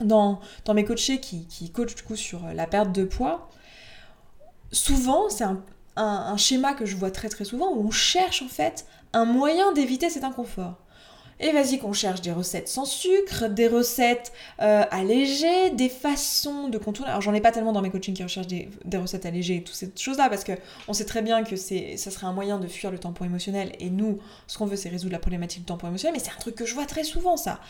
dans, 0.00 0.40
dans 0.66 0.74
mes 0.74 0.84
coachés 0.84 1.20
qui, 1.20 1.46
qui 1.46 1.72
coachent 1.72 1.94
du 1.94 2.02
coup 2.02 2.16
sur 2.16 2.46
la 2.52 2.66
perte 2.66 2.92
de 2.92 3.04
poids, 3.04 3.48
souvent 4.72 5.30
c'est 5.30 5.44
un, 5.44 5.64
un, 5.96 6.36
schéma 6.36 6.74
que 6.74 6.84
je 6.84 6.94
vois 6.96 7.10
très 7.10 7.30
très 7.30 7.46
souvent 7.46 7.72
où 7.72 7.86
on 7.86 7.90
cherche 7.90 8.42
en 8.42 8.48
fait 8.48 8.86
un 9.14 9.24
moyen 9.24 9.72
d'éviter 9.72 10.10
cet 10.10 10.22
inconfort. 10.22 10.81
Et 11.40 11.52
vas-y 11.52 11.78
qu'on 11.78 11.92
cherche 11.92 12.20
des 12.20 12.32
recettes 12.32 12.68
sans 12.68 12.84
sucre, 12.84 13.48
des 13.48 13.66
recettes 13.66 14.32
euh, 14.60 14.84
allégées, 14.90 15.70
des 15.70 15.88
façons 15.88 16.68
de 16.68 16.78
contourner. 16.78 17.10
Alors 17.10 17.22
j'en 17.22 17.34
ai 17.34 17.40
pas 17.40 17.50
tellement 17.50 17.72
dans 17.72 17.82
mes 17.82 17.90
coachings 17.90 18.14
qui 18.14 18.22
recherchent 18.22 18.46
des, 18.46 18.68
recettes 18.94 19.26
allégées 19.26 19.56
et 19.56 19.62
toutes 19.62 19.74
ces 19.74 19.92
choses-là, 19.96 20.28
parce 20.28 20.44
que 20.44 20.52
on 20.88 20.92
sait 20.92 21.04
très 21.04 21.22
bien 21.22 21.42
que 21.42 21.56
c'est, 21.56 21.96
ça 21.96 22.10
serait 22.10 22.26
un 22.26 22.32
moyen 22.32 22.58
de 22.58 22.66
fuir 22.66 22.90
le 22.90 22.98
tampon 22.98 23.24
émotionnel. 23.24 23.72
Et 23.80 23.90
nous, 23.90 24.18
ce 24.46 24.58
qu'on 24.58 24.66
veut, 24.66 24.76
c'est 24.76 24.88
résoudre 24.88 25.12
la 25.12 25.18
problématique 25.18 25.60
du 25.60 25.66
tampon 25.66 25.88
émotionnel. 25.88 26.14
Mais 26.16 26.24
c'est 26.24 26.34
un 26.34 26.40
truc 26.40 26.54
que 26.54 26.66
je 26.66 26.74
vois 26.74 26.86
très 26.86 27.04
souvent, 27.04 27.36
ça. 27.36 27.60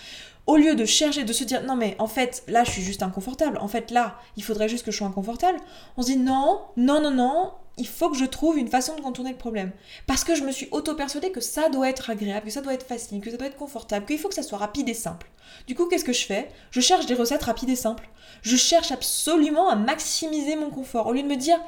Au 0.47 0.57
lieu 0.57 0.75
de 0.75 0.85
chercher, 0.85 1.25
de 1.25 1.33
se 1.33 1.45
dire, 1.45 1.63
non 1.63 1.77
mais 1.77 1.95
en 1.99 2.09
fait, 2.09 2.43
là, 2.49 2.65
je 2.65 2.71
suis 2.73 2.83
juste 2.83 3.03
inconfortable. 3.03 3.59
En 3.59 3.69
fait, 3.69 3.91
là, 3.91 4.19
il 4.37 4.43
faudrait 4.43 4.69
juste 4.69 4.85
que 4.85 4.91
je 4.91 4.99
sois 4.99 5.07
inconfortable. 5.07 5.59
On 5.97 6.03
se 6.03 6.09
dit, 6.09 6.17
non, 6.17 6.63
non, 6.77 7.01
non, 7.01 7.13
non, 7.13 7.53
il 7.79 7.87
faut 7.87 8.11
que 8.11 8.17
je 8.17 8.25
trouve 8.25 8.59
une 8.59 8.69
façon 8.69 8.97
de 8.97 9.01
contourner 9.01 9.31
le 9.31 9.37
problème. 9.37 9.71
Parce 10.07 10.25
que 10.25 10.35
je 10.35 10.43
me 10.43 10.53
suis 10.53 10.69
auto-persuadée 10.73 11.31
que 11.31 11.41
ça 11.41 11.69
doit 11.69 11.89
être 11.89 12.11
agréable, 12.11 12.47
que 12.47 12.53
ça 12.53 12.61
doit 12.61 12.75
être 12.75 12.87
facile, 12.87 13.21
que 13.21 13.31
ça 13.31 13.37
doit 13.37 13.47
être 13.47 13.57
confortable, 13.57 14.05
qu'il 14.05 14.19
faut 14.19 14.29
que 14.29 14.35
ça 14.35 14.43
soit 14.43 14.59
rapide 14.59 14.89
et 14.89 14.95
simple. 14.95 15.31
Du 15.67 15.75
coup, 15.75 15.87
qu'est-ce 15.87 16.05
que 16.05 16.13
je 16.13 16.27
fais? 16.27 16.51
Je 16.71 16.81
cherche 16.81 17.07
des 17.07 17.15
recettes 17.15 17.45
rapides 17.45 17.71
et 17.71 17.77
simples. 17.77 18.09
Je 18.43 18.57
cherche 18.57 18.91
absolument 18.91 19.69
à 19.69 19.77
maximiser 19.77 20.57
mon 20.57 20.71
confort. 20.71 21.07
Au 21.07 21.13
lieu 21.13 21.23
de 21.23 21.29
me 21.29 21.37
dire, 21.37 21.59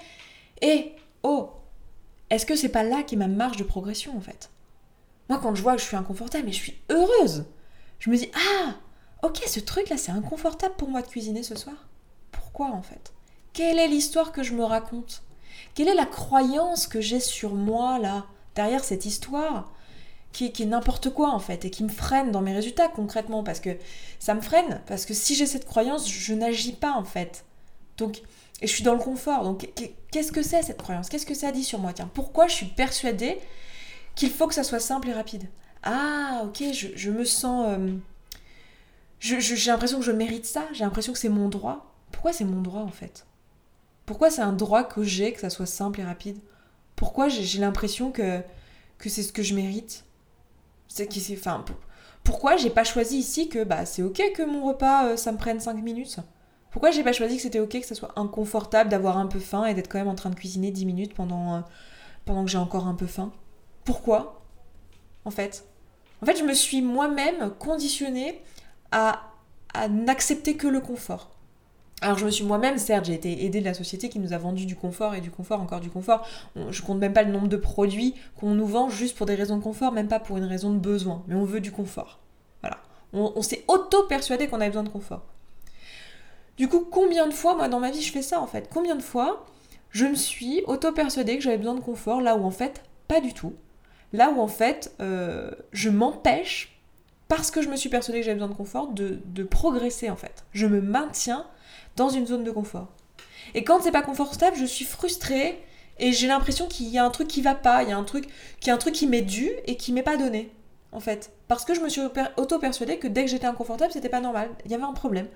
hé, 0.63 0.97
oh, 1.23 1.51
est-ce 2.31 2.47
que 2.47 2.57
c'est 2.57 2.69
pas 2.69 2.83
là 2.83 3.03
qui 3.03 3.15
est 3.15 3.19
ma 3.19 3.29
marge 3.29 3.57
de 3.57 3.65
progression 3.65 4.17
en 4.17 4.21
fait? 4.21 4.51
Moi, 5.29 5.39
quand 5.43 5.55
je 5.55 5.63
vois 5.63 5.75
que 5.75 5.81
je 5.81 5.87
suis 5.87 5.97
inconfortable, 5.97 6.47
mais 6.47 6.53
je 6.53 6.61
suis 6.61 6.79
heureuse. 6.91 7.45
Je 8.05 8.11
me 8.11 8.19
dis, 8.19 8.31
ah, 8.35 8.75
ok, 9.23 9.43
ce 9.47 9.61
truc-là, 9.61 9.97
c'est 9.97 10.13
inconfortable 10.13 10.75
pour 10.77 10.91
moi 10.91 11.01
de 11.01 11.07
cuisiner 11.07 11.43
ce 11.43 11.55
soir. 11.55 11.89
Pourquoi 12.33 12.67
en 12.67 12.83
fait? 12.83 13.15
Quelle 13.55 13.79
est 13.79 13.89
l'histoire 13.89 14.31
que 14.31 14.43
je 14.43 14.53
me 14.53 14.63
raconte? 14.63 15.23
Quelle 15.75 15.89
est 15.89 15.95
la 15.95 16.05
croyance 16.05 16.87
que 16.87 17.01
j'ai 17.01 17.19
sur 17.19 17.55
moi, 17.55 17.99
là, 17.99 18.27
derrière 18.57 18.85
cette 18.85 19.07
histoire 19.07 19.73
qui, 20.33 20.53
qui 20.53 20.65
est 20.65 20.67
n'importe 20.67 21.09
quoi 21.15 21.31
en 21.31 21.39
fait 21.39 21.65
et 21.65 21.71
qui 21.71 21.83
me 21.83 21.89
freine 21.89 22.31
dans 22.31 22.43
mes 22.43 22.53
résultats 22.53 22.89
concrètement? 22.89 23.43
Parce 23.43 23.61
que 23.61 23.71
ça 24.19 24.35
me 24.35 24.43
freine 24.43 24.83
parce 24.87 25.07
que 25.07 25.15
si 25.15 25.35
j'ai 25.35 25.47
cette 25.47 25.65
croyance 25.65 26.07
je 26.07 26.35
n'agis 26.35 26.73
pas 26.73 26.93
en 26.93 27.05
fait. 27.05 27.47
Donc 27.97 28.21
et 28.61 28.67
je 28.67 28.73
suis 28.73 28.85
dans 28.85 28.93
le 28.93 29.01
confort. 29.03 29.45
Donc 29.45 29.67
qu'est-ce 30.11 30.31
que 30.31 30.43
c'est 30.43 30.63
cette 30.63 30.83
croyance? 30.83 31.09
Qu'est-ce 31.09 31.25
que 31.25 31.33
ça 31.33 31.53
dit 31.53 31.65
sur 31.65 31.79
moi? 31.79 31.95
Tiens 31.95 32.11
pourquoi 32.13 32.49
je 32.49 32.55
suis 32.55 32.67
persuadée 32.67 33.39
qu'il 34.15 34.31
faut 34.31 34.47
que 34.47 34.55
ça 34.55 34.63
soit 34.63 34.79
simple 34.79 35.09
et 35.09 35.15
rapide? 35.15 35.49
Ah 35.85 36.43
ok 36.45 36.65
je, 36.73 37.11
me 37.11 37.25
sens 37.25 37.67
euh, 37.69 37.93
j'ai 39.21 39.71
l'impression 39.71 39.99
que 39.99 40.05
je 40.05 40.13
mérite 40.13 40.47
ça 40.47 40.67
j'ai 40.73 40.85
l'impression 40.85 41.13
que 41.13 41.19
c'est 41.19 41.29
mon 41.29 41.49
droit. 41.49 41.95
Pourquoi 42.11 42.33
c'est 42.33 42.45
mon 42.45 42.63
droit 42.63 42.83
en 42.83 42.89
fait? 42.89 43.27
Pourquoi 44.07 44.31
c'est 44.31 44.43
un 44.43 44.53
droit 44.53 44.85
que 44.85 45.03
j'ai, 45.03 45.33
que 45.33 45.41
ça 45.41 45.51
soit 45.51 45.67
simple 45.67 46.01
et 46.01 46.05
rapide? 46.05 46.39
Pourquoi 46.97 47.29
j'ai 47.29 47.59
l'impression 47.59 48.11
que, 48.13 48.41
que 48.99 49.09
c'est 49.09 49.23
ce 49.23 49.33
que 49.33 49.43
je 49.43 49.55
mérite? 49.55 50.05
C'est 50.89 51.11
c'est 51.13 51.37
pourquoi 52.25 52.57
j'ai 52.57 52.71
pas 52.71 52.85
choisi 52.85 53.19
ici 53.19 53.51
que 53.51 53.63
bah 53.65 53.85
c'est 53.85 54.03
OK 54.03 54.21
que 54.35 54.43
mon 54.43 54.67
repas 54.67 55.09
euh, 55.09 55.17
ça 55.17 55.31
me 55.31 55.37
prenne 55.37 55.61
5 55.61 55.75
minutes? 55.83 56.19
Pourquoi 56.71 56.91
j'ai 56.91 57.05
pas 57.05 57.13
choisi 57.13 57.37
que 57.37 57.43
c'était 57.43 57.61
OK 57.61 57.79
que 57.79 57.87
ça 57.87 57.95
soit 57.95 58.19
inconfortable 58.19 58.91
d'avoir 58.91 59.19
un 59.19 59.27
peu 59.27 59.39
faim 59.39 59.67
et 59.67 59.75
d'être 59.75 59.89
quand 59.89 59.99
même 59.99 60.09
en 60.09 60.15
train 60.15 60.31
de 60.31 60.35
cuisiner 60.35 60.71
10 60.71 60.87
minutes 60.87 61.15
pendant 61.15 61.57
euh, 61.57 61.61
pendant 62.25 62.45
que 62.45 62.51
j'ai 62.51 62.59
encore 62.59 62.89
un 62.89 62.95
peu 62.95 63.07
faim? 63.07 63.31
Pourquoi 63.85 64.43
En 65.27 65.31
fait, 65.31 65.67
en 66.25 66.27
fait, 66.27 66.39
je 66.39 66.45
me 66.45 66.55
suis 66.55 66.81
moi-même 66.81 67.53
conditionnée 67.59 68.41
à, 68.93 69.25
à 69.75 69.89
n'accepter 69.89 70.57
que 70.57 70.67
le 70.67 70.81
confort. 70.81 71.29
Alors 72.01 72.17
je 72.17 72.25
me 72.25 72.31
suis 72.31 72.45
moi-même, 72.45 72.79
certes, 72.79 73.05
j'ai 73.05 73.13
été 73.13 73.45
aidée 73.45 73.61
de 73.61 73.65
la 73.67 73.75
société 73.75 74.09
qui 74.09 74.19
nous 74.19 74.33
a 74.33 74.39
vendu 74.39 74.65
du 74.65 74.75
confort 74.75 75.15
et 75.15 75.21
du 75.21 75.31
confort, 75.31 75.61
encore 75.61 75.81
du 75.81 75.91
confort. 75.91 76.27
Je 76.71 76.81
compte 76.81 76.99
même 76.99 77.13
pas 77.13 77.25
le 77.25 77.31
nombre 77.31 77.49
de 77.49 77.59
produits 77.59 78.15
qu'on 78.41 78.55
nous 78.55 78.67
vend 78.67 78.89
juste 78.89 79.19
pour 79.19 79.27
des 79.27 79.35
raisons 79.35 79.59
de 79.59 79.63
confort, 79.63 79.93
même 79.93 80.09
pas 80.09 80.19
pour 80.19 80.39
une 80.39 80.45
raison 80.45 80.73
de 80.73 80.79
besoin, 80.79 81.23
mais 81.29 81.35
on 81.35 81.45
veut 81.45 81.61
du 81.61 81.73
confort. 81.73 82.21
Voilà. 82.63 82.79
On, 83.13 83.43
s'est 83.43 83.63
auto-persuadé 83.69 84.49
qu'on 84.49 84.63
avait 84.63 84.71
besoin 84.71 84.83
de 84.83 84.89
confort. 84.89 85.27
Du 86.57 86.69
coup, 86.69 86.89
combien 86.91 87.27
de 87.27 87.35
fois, 87.35 87.55
moi 87.55 87.69
dans 87.69 87.81
ma 87.81 87.91
vie, 87.91 88.01
je 88.01 88.13
fais 88.13 88.23
ça 88.23 88.41
en 88.41 88.47
fait? 88.47 88.71
Combien 88.73 88.97
de 88.97 89.03
fois 89.03 89.45
je 89.91 90.07
me 90.07 90.15
suis 90.15 90.63
auto-persuadée 90.67 91.37
que 91.37 91.43
j'avais 91.43 91.59
besoin 91.59 91.75
de 91.75 91.81
confort 91.81 92.23
là 92.23 92.35
où 92.35 92.45
en 92.45 92.51
fait, 92.51 92.83
pas 93.09 93.21
du 93.21 93.35
tout. 93.35 93.53
Là 94.15 94.31
où 94.31 94.41
en 94.41 94.47
fait, 94.47 94.95
euh, 95.01 95.51
je 95.73 95.91
m'empêche, 95.91 96.79
parce 97.27 97.51
que 97.51 97.61
je 97.63 97.69
me 97.69 97.75
suis 97.75 97.89
persuadée 97.89 98.21
que 98.21 98.25
j'avais 98.25 98.37
besoin 98.37 98.49
de 98.49 98.55
confort, 98.55 98.87
de, 98.93 99.43
progresser 99.43 100.09
en 100.09 100.15
fait. 100.15 100.45
Je 100.53 100.69
me 100.69 100.81
maintiens 100.81 101.45
dans 101.97 102.09
une 102.09 102.25
zone 102.25 102.45
de 102.45 102.53
confort. 102.53 102.87
Et 103.55 103.65
quand 103.65 103.83
c'est 103.83 103.91
pas 103.91 104.03
confortable, 104.03 104.57
je 104.57 104.67
suis 104.67 104.85
frustrée 104.85 105.61
et 105.99 106.13
j'ai 106.13 106.29
l'impression 106.29 106.69
qu'il 106.69 106.87
y 106.91 106.97
a 106.99 107.05
un 107.05 107.11
truc 107.11 107.27
qui 107.27 107.43
va 107.43 107.57
pas, 107.57 107.83
il 107.83 107.89
y 107.89 107.93
a 107.93 107.99
un 107.99 108.05
truc, 108.05 108.29
qui 108.61 108.71
un 108.71 108.79
truc 108.79 108.95
qui 108.95 109.09
m'est 109.09 109.23
dû 109.23 109.51
et 109.67 109.77
qui 109.77 109.93
m'est 109.93 110.05
pas 110.05 110.17
donné, 110.17 110.53
en 110.93 111.01
fait. 111.01 111.33
Parce 111.49 111.65
que 111.65 111.75
je 111.75 111.81
me 111.81 111.89
suis 111.89 112.01
auto-persuadée 112.37 112.99
que 112.99 113.09
dès 113.09 113.25
que 113.25 113.31
j'étais 113.33 113.47
inconfortable, 113.49 113.93
c'était 113.93 114.09
pas 114.09 114.21
normal. 114.21 114.49
Il 114.65 114.71
y 114.71 114.75
avait 114.75 114.85
un 114.85 114.93
problème. 114.93 115.27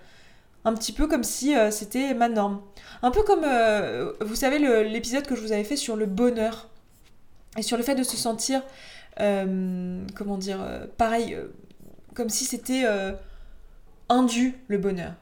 Un 0.65 0.75
petit 0.75 0.93
peu 0.93 1.09
comme 1.09 1.25
si 1.25 1.57
euh, 1.57 1.73
c'était 1.73 2.15
ma 2.15 2.29
norme. 2.29 2.61
Un 3.03 3.11
peu 3.11 3.25
comme, 3.25 3.43
euh, 3.45 4.13
vous 4.21 4.37
savez, 4.37 4.61
l'épisode 4.85 5.27
que 5.27 5.35
je 5.35 5.41
vous 5.41 5.51
avais 5.51 5.65
fait 5.65 5.77
sur 5.77 5.97
le 5.97 6.07
bonheur. 6.07 6.69
Et 7.57 7.63
sur 7.63 7.77
le 7.77 7.83
fait 7.83 7.95
de 7.95 8.03
se 8.03 8.17
sentir, 8.17 8.63
euh, 9.21 10.05
comment 10.15 10.39
dire, 10.39 10.59
pareil, 10.97 11.37
comme 12.15 12.29
si 12.29 12.45
c'était 12.45 12.85
indu 14.09 14.55
le 14.69 14.79
bonheur. 14.79 15.15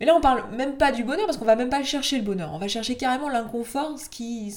Mais 0.00 0.06
là, 0.06 0.14
on 0.14 0.20
parle 0.20 0.44
même 0.54 0.76
pas 0.76 0.92
du 0.92 1.04
bonheur 1.04 1.26
parce 1.26 1.38
qu'on 1.38 1.44
va 1.44 1.56
même 1.56 1.70
pas 1.70 1.82
chercher 1.82 2.18
le 2.18 2.24
bonheur. 2.24 2.52
On 2.52 2.58
va 2.58 2.68
chercher 2.68 2.96
carrément 2.96 3.28
l'inconfort, 3.28 3.98
ce 3.98 4.08
qui, 4.08 4.52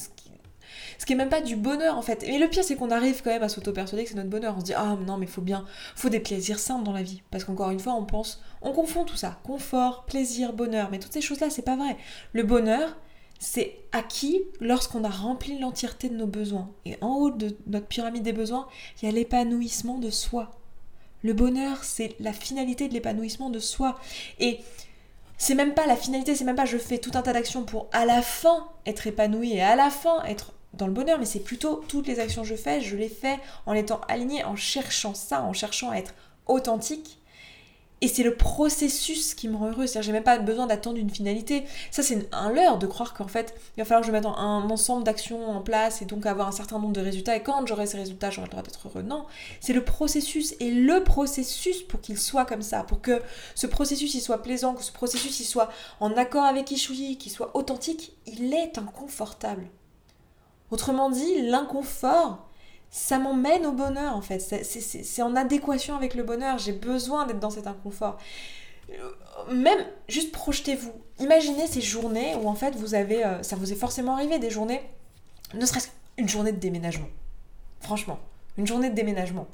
Ce 0.98 1.06
qui 1.06 1.14
est 1.14 1.16
même 1.16 1.30
pas 1.30 1.42
du 1.42 1.56
bonheur 1.56 1.98
en 1.98 2.02
fait. 2.02 2.24
Et 2.24 2.38
le 2.38 2.48
pire 2.50 2.64
c'est 2.64 2.76
qu'on 2.76 2.92
arrive 2.92 3.22
quand 3.24 3.30
même 3.30 3.44
à 3.44 3.50
s'auto-persuader 3.50 4.04
que 4.04 4.10
c'est 4.10 4.16
notre 4.16 4.30
bonheur. 4.30 4.56
On 4.58 4.60
se 4.60 4.66
dit 4.66 4.74
ah 4.74 4.98
non 5.08 5.18
mais 5.18 5.28
faut 5.28 5.42
bien, 5.42 5.66
faut 5.96 6.10
des 6.10 6.20
plaisirs 6.20 6.60
simples 6.60 6.84
dans 6.84 6.92
la 6.92 7.04
vie. 7.04 7.24
Parce 7.32 7.46
qu'encore 7.46 7.70
une 7.70 7.80
fois 7.80 7.94
on 7.94 8.06
pense, 8.06 8.44
on 8.62 8.74
confond 8.74 9.06
tout 9.06 9.16
ça, 9.16 9.40
confort, 9.44 10.04
plaisir, 10.06 10.52
bonheur. 10.52 10.90
Mais 10.92 11.00
toutes 11.00 11.14
ces 11.14 11.22
choses 11.22 11.40
là 11.40 11.50
c'est 11.50 11.62
pas 11.62 11.78
vrai. 11.78 11.96
Le 12.34 12.44
bonheur 12.44 12.98
c'est 13.40 13.78
acquis 13.94 14.42
lorsqu'on 14.60 15.04
a 15.04 15.10
rempli 15.10 15.58
l'entièreté 15.58 16.10
de 16.10 16.16
nos 16.16 16.28
besoins. 16.28 16.70
Et 16.86 16.98
en 17.02 17.16
haut 17.16 17.32
de 17.32 17.56
notre 17.68 17.88
pyramide 17.88 18.24
des 18.24 18.34
besoins, 18.34 18.68
il 19.02 19.06
y 19.06 19.10
a 19.10 19.12
l'épanouissement 19.12 19.98
de 19.98 20.10
soi. 20.10 20.52
Le 21.24 21.34
bonheur, 21.34 21.84
c'est 21.84 22.16
la 22.20 22.34
finalité 22.34 22.88
de 22.88 22.94
l'épanouissement 22.94 23.50
de 23.50 23.60
soi. 23.60 23.98
Et 24.40 24.60
c'est 25.38 25.56
même 25.56 25.74
pas 25.74 25.88
la 25.88 25.96
finalité, 25.96 26.36
c'est 26.36 26.44
même 26.44 26.58
pas 26.58 26.66
je 26.66 26.78
fais 26.78 26.98
tout 26.98 27.12
un 27.14 27.22
tas 27.22 27.34
d'actions 27.34 27.64
pour 27.64 27.88
à 27.94 28.06
la 28.06 28.22
fin 28.22 28.68
être 28.86 29.08
épanoui 29.08 29.54
et 29.54 29.62
à 29.62 29.76
la 29.78 29.90
fin 29.90 30.22
être 30.26 30.54
dans 30.74 30.86
le 30.86 30.94
bonheur, 30.94 31.18
mais 31.18 31.26
c'est 31.26 31.40
plutôt 31.40 31.84
toutes 31.88 32.08
les 32.08 32.20
actions 32.20 32.44
que 32.44 32.48
je 32.48 32.56
fais, 32.56 32.82
je 32.82 32.96
les 32.96 33.10
fais 33.10 33.40
en 33.66 33.74
étant 33.74 34.02
aligné, 34.08 34.44
en 34.44 34.56
cherchant 34.56 35.14
ça, 35.14 35.42
en 35.42 35.54
cherchant 35.54 35.90
à 35.90 35.96
être 35.96 36.14
authentique 36.46 37.19
et 38.02 38.08
c'est 38.08 38.24
le 38.24 38.36
processus 38.36 39.34
qui 39.34 39.50
me 39.50 39.58
rend 39.58 39.68
heureuse. 39.68 39.90
C'est-à-dire, 39.90 40.08
j'ai 40.08 40.12
même 40.14 40.24
pas 40.24 40.40
besoin 40.40 40.68
d'attendre 40.68 40.98
une 40.98 41.10
finalité. 41.10 41.66
Ça, 41.92 42.02
c'est 42.02 42.30
un 42.32 42.52
leurre 42.52 42.78
de 42.78 42.88
croire 42.88 43.14
qu'en 43.14 43.28
fait, 43.28 43.54
il 43.76 43.82
va 43.82 43.86
falloir 43.86 44.02
que 44.02 44.08
je 44.08 44.12
mette 44.12 44.26
un 44.26 44.70
ensemble 44.70 45.04
d'actions 45.04 45.50
en 45.50 45.62
place 45.62 46.02
et 46.02 46.06
donc 46.06 46.26
avoir 46.26 46.48
un 46.48 46.54
certain 46.54 46.80
nombre 46.80 46.94
de 46.94 47.02
résultats. 47.02 47.36
Et 47.36 47.44
quand 47.44 47.66
j'aurai 47.66 47.88
ces 47.88 47.98
résultats, 47.98 48.30
j'aurai 48.30 48.48
le 48.48 48.52
droit 48.52 48.64
d'être 48.64 48.88
heureux. 48.88 49.02
Non, 49.02 49.26
c'est 49.60 49.74
le 49.74 49.84
processus. 49.84 50.56
Et 50.60 50.72
le 50.72 51.04
processus 51.04 51.82
pour 51.84 52.00
qu'il 52.00 52.18
soit 52.18 52.46
comme 52.46 52.62
ça, 52.62 52.84
pour 52.84 53.02
que 53.02 53.22
ce 53.56 53.68
processus 53.68 54.14
il 54.14 54.22
soit 54.22 54.42
plaisant, 54.42 54.74
que 54.74 54.84
ce 54.84 54.92
processus 54.92 55.40
il 55.42 55.46
soit 55.46 55.70
en 56.00 56.16
accord 56.16 56.46
avec 56.46 56.66
qui 56.66 56.80
qu'il 57.18 57.32
soit 57.32 57.52
authentique, 57.56 58.14
il 58.26 58.54
est 58.54 58.78
inconfortable. 58.78 59.68
Autrement 60.72 61.10
dit, 61.10 61.42
l'inconfort, 61.42 62.49
ça 62.92 63.20
m'emmène 63.20 63.66
au 63.66 63.72
bonheur 63.72 64.16
en 64.16 64.22
fait. 64.22 64.40
C'est 64.40 65.22
en 65.22 65.36
adéquation 65.36 65.96
avec 65.96 66.16
le 66.16 66.24
bonheur. 66.24 66.58
J'ai 66.58 66.72
besoin 66.74 67.26
d'être 67.26 67.40
dans 67.40 67.50
cet 67.50 67.68
inconfort. 67.68 68.18
Euh, 68.92 69.54
même, 69.54 69.80
juste 70.08 70.32
projetez-vous. 70.32 70.94
Imaginez 71.20 71.68
ces 71.68 71.82
journées 71.82 72.36
où 72.36 72.48
en 72.48 72.56
fait 72.56 72.76
vous 72.76 72.96
avez, 72.96 73.24
euh, 73.24 73.44
ça 73.44 73.56
vous 73.56 73.72
est 73.72 73.76
forcément 73.76 74.16
arrivé, 74.16 74.40
des 74.40 74.50
journées, 74.50 74.82
ne 75.54 75.66
serait-ce 75.66 75.90
qu'une 76.18 76.28
journée 76.28 76.52
de 76.52 76.58
déménagement. 76.58 77.08
Franchement, 77.80 78.20
une 78.58 78.68
journée 78.68 78.90
de 78.90 78.96
déménagement. 78.96 79.48